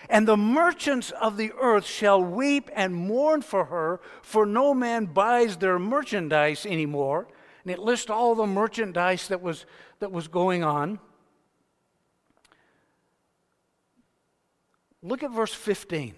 [0.09, 5.07] And the merchants of the earth shall weep and mourn for her, for no man
[5.07, 7.27] buys their merchandise anymore.
[7.63, 9.65] And it lists all the merchandise that was,
[9.99, 10.99] that was going on.
[15.03, 16.15] Look at verse 15.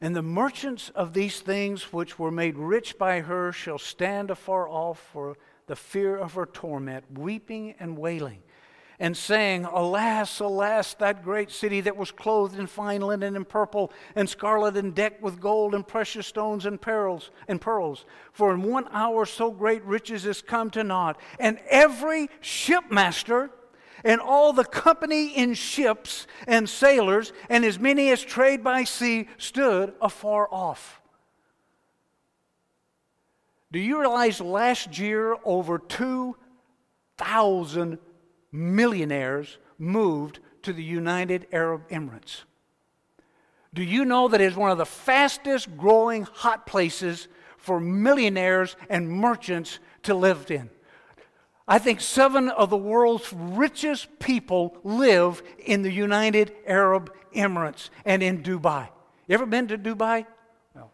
[0.00, 4.68] And the merchants of these things which were made rich by her shall stand afar
[4.68, 5.36] off for
[5.66, 8.42] the fear of her torment, weeping and wailing,
[8.98, 13.92] and saying, Alas, alas, that great city that was clothed in fine linen and purple
[14.14, 18.04] and scarlet and decked with gold and precious stones and pearls and pearls.
[18.32, 23.50] For in one hour so great riches is come to naught, and every shipmaster
[24.04, 29.26] and all the company in ships and sailors, and as many as trade by sea,
[29.38, 31.00] stood afar off.
[33.72, 37.98] Do you realize last year over 2,000
[38.56, 42.42] millionaires moved to the United Arab Emirates?
[43.74, 47.28] Do you know that it is one of the fastest growing hot places
[47.58, 50.70] for millionaires and merchants to live in?
[51.68, 58.22] I think seven of the world's richest people live in the United Arab Emirates and
[58.22, 58.88] in Dubai.
[59.26, 60.26] You ever been to Dubai?
[60.74, 60.90] No.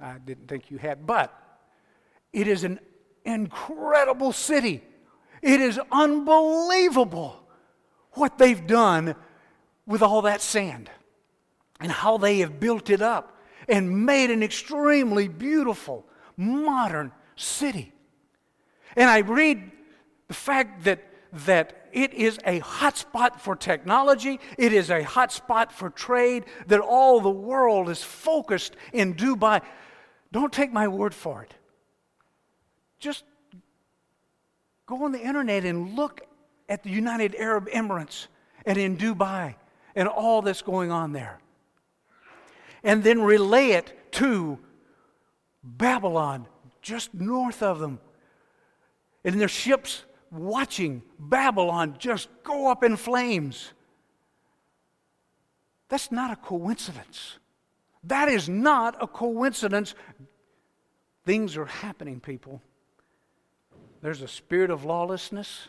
[0.00, 1.32] I didn't think you had, but
[2.32, 2.80] it is an
[3.24, 4.82] incredible city.
[5.42, 7.42] It is unbelievable
[8.12, 9.16] what they've done
[9.86, 10.90] with all that sand
[11.80, 13.36] and how they have built it up
[13.68, 17.92] and made an extremely beautiful, modern city.
[18.96, 19.70] And I read
[20.28, 25.90] the fact that, that it is a hotspot for technology, it is a hotspot for
[25.90, 29.60] trade, that all the world is focused in Dubai.
[30.30, 31.54] Don't take my word for it.
[32.98, 33.24] Just
[34.86, 36.22] go on the internet and look
[36.68, 38.26] at the United Arab Emirates
[38.64, 39.54] and in Dubai
[39.94, 41.38] and all that's going on there.
[42.82, 44.58] And then relay it to
[45.62, 46.46] Babylon,
[46.80, 48.00] just north of them,
[49.24, 53.72] and their ships watching Babylon just go up in flames.
[55.88, 57.38] That's not a coincidence.
[58.04, 59.94] That is not a coincidence.
[61.24, 62.60] Things are happening, people.
[64.02, 65.68] There's a spirit of lawlessness,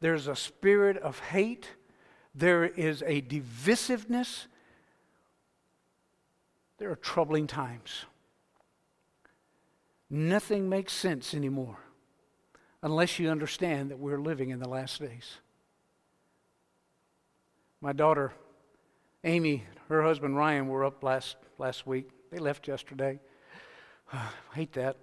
[0.00, 1.68] there's a spirit of hate,
[2.34, 4.46] there is a divisiveness.
[6.78, 8.04] There are troubling times.
[10.10, 11.78] Nothing makes sense anymore
[12.82, 15.38] unless you understand that we're living in the last days.
[17.80, 18.32] My daughter,
[19.22, 22.10] Amy, her husband Ryan were up last, last week.
[22.30, 23.20] They left yesterday.
[24.12, 24.96] I hate that.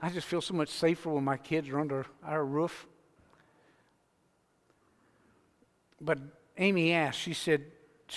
[0.00, 2.86] I just feel so much safer when my kids are under our roof.
[6.00, 6.18] But
[6.58, 7.64] Amy asked, she said,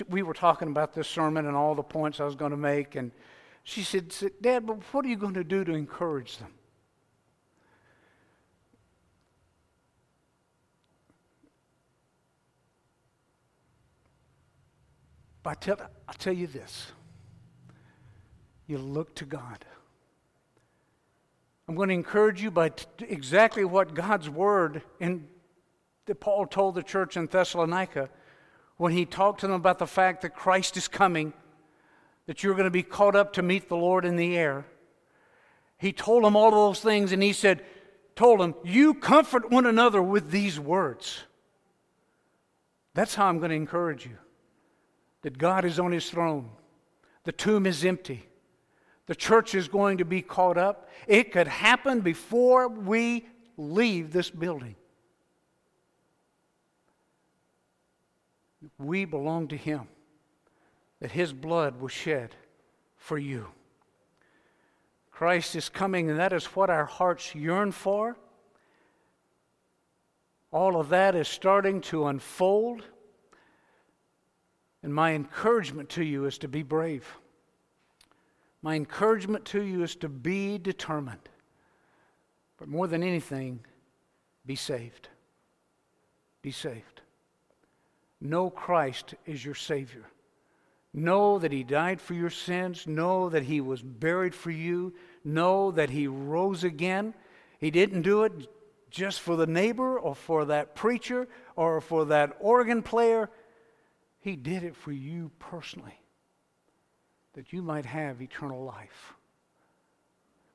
[0.10, 2.96] we were talking about this sermon and all the points I was going to make,
[2.96, 3.12] and
[3.64, 6.54] she said, Dad, but what are you going to do to encourage them?
[15.42, 15.78] But I tell,
[16.08, 16.92] I'll tell you this
[18.68, 19.66] you look to God.
[21.70, 25.28] I'm going to encourage you by t- exactly what God's word in,
[26.08, 28.10] that Paul told the church in Thessalonica
[28.78, 31.32] when he talked to them about the fact that Christ is coming,
[32.26, 34.66] that you're going to be caught up to meet the Lord in the air.
[35.78, 37.64] He told them all of those things and he said,
[38.16, 41.22] told them, You comfort one another with these words.
[42.96, 44.18] That's how I'm going to encourage you
[45.22, 46.50] that God is on his throne,
[47.26, 48.28] the tomb is empty,
[49.10, 50.88] the church is going to be caught up.
[51.08, 53.26] It could happen before we
[53.58, 54.76] leave this building.
[58.78, 59.88] We belong to Him,
[61.00, 62.36] that His blood was shed
[62.98, 63.48] for you.
[65.10, 68.16] Christ is coming, and that is what our hearts yearn for.
[70.52, 72.84] All of that is starting to unfold.
[74.84, 77.08] And my encouragement to you is to be brave.
[78.62, 81.30] My encouragement to you is to be determined.
[82.58, 83.62] But more than anything,
[84.46, 85.08] be saved.
[86.42, 87.02] Be saved.
[88.22, 90.06] Know Christ is your Savior.
[90.94, 92.88] Know that He died for your sins.
[92.88, 94.94] Know that He was buried for you.
[95.24, 97.14] Know that He rose again.
[97.60, 98.34] He didn't do it
[98.90, 103.30] just for the neighbor or for that preacher or for that organ player.
[104.20, 105.99] He did it for you personally,
[107.40, 109.14] that you might have eternal life.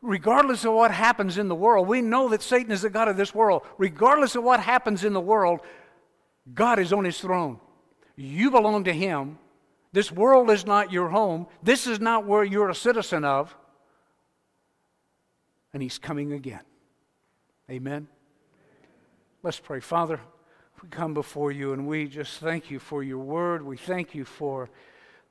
[0.02, 3.16] Regardless of what happens in the world, we know that Satan is the God of
[3.16, 3.62] this world.
[3.78, 5.60] Regardless of what happens in the world,
[6.52, 7.58] God is on his throne.
[8.16, 9.38] You belong to him.
[9.92, 11.46] This world is not your home.
[11.62, 13.56] This is not where you're a citizen of.
[15.72, 16.64] And he's coming again.
[17.70, 18.08] Amen.
[19.42, 19.80] Let's pray.
[19.80, 20.20] Father,
[20.82, 23.64] we come before you and we just thank you for your word.
[23.64, 24.68] We thank you for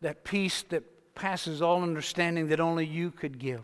[0.02, 0.84] that peace that
[1.16, 3.62] passes all understanding that only you could give.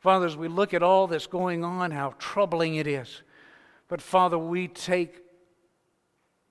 [0.00, 3.22] Father, as we look at all that's going on, how troubling it is.
[3.88, 5.22] But Father, we take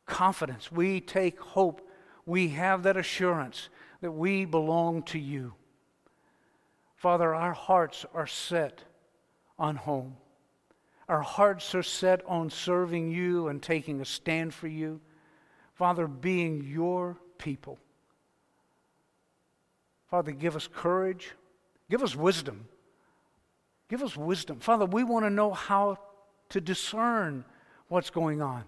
[0.05, 1.81] confidence, we take hope,
[2.25, 3.69] we have that assurance
[4.01, 5.53] that we belong to you.
[6.95, 8.83] Father, our hearts are set
[9.59, 10.17] on home.
[11.07, 14.99] Our hearts are set on serving you and taking a stand for you.
[15.73, 17.79] Father, being your people.
[20.09, 21.31] Father, give us courage.
[21.89, 22.67] Give us wisdom.
[23.89, 24.59] Give us wisdom.
[24.59, 25.97] Father, we want to know how
[26.49, 27.45] to discern
[27.87, 28.63] what's going on.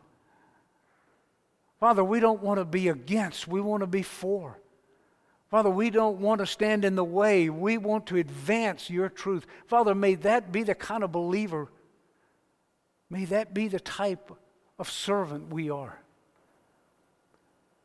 [1.79, 4.57] Father, we don't want to be against, we want to be for.
[5.49, 7.49] Father, we don't want to stand in the way.
[7.49, 9.47] We want to advance your truth.
[9.65, 11.69] Father, may that be the kind of believer
[13.09, 14.31] May that be the type
[14.77, 15.99] of servant we are.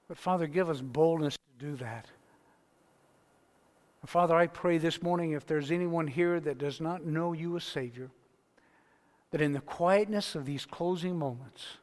[0.07, 2.07] But Father, give us boldness to do that.
[4.07, 7.65] Father, I pray this morning if there's anyone here that does not know you as
[7.65, 8.11] Savior,
[9.31, 11.79] that in the quietness of these closing moments,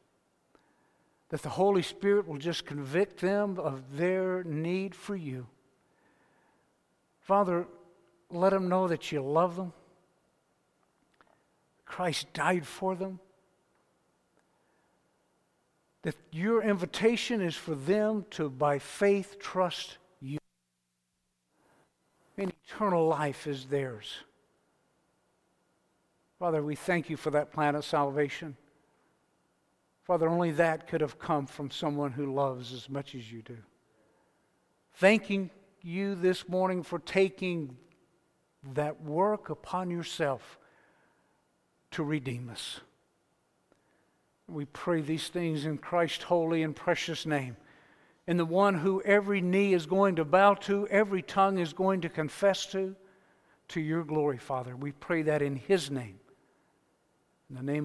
[1.29, 5.47] that the Holy Spirit will just convict them of their need for you.
[7.21, 7.65] Father,
[8.29, 9.73] let them know that you love them.
[11.85, 13.19] Christ died for them
[16.03, 19.97] that your invitation is for them to, by faith, trust.
[22.41, 24.15] And eternal life is theirs.
[26.39, 28.57] Father, we thank you for that plan of salvation.
[30.05, 33.57] Father, only that could have come from someone who loves as much as you do.
[34.95, 35.51] Thanking
[35.83, 37.77] you this morning for taking
[38.73, 40.57] that work upon yourself
[41.91, 42.79] to redeem us.
[44.47, 47.55] We pray these things in Christ's holy and precious name.
[48.27, 52.01] In the one who every knee is going to bow to, every tongue is going
[52.01, 52.95] to confess to,
[53.69, 54.75] to your glory, Father.
[54.75, 56.19] We pray that in his name.
[57.49, 57.79] In the name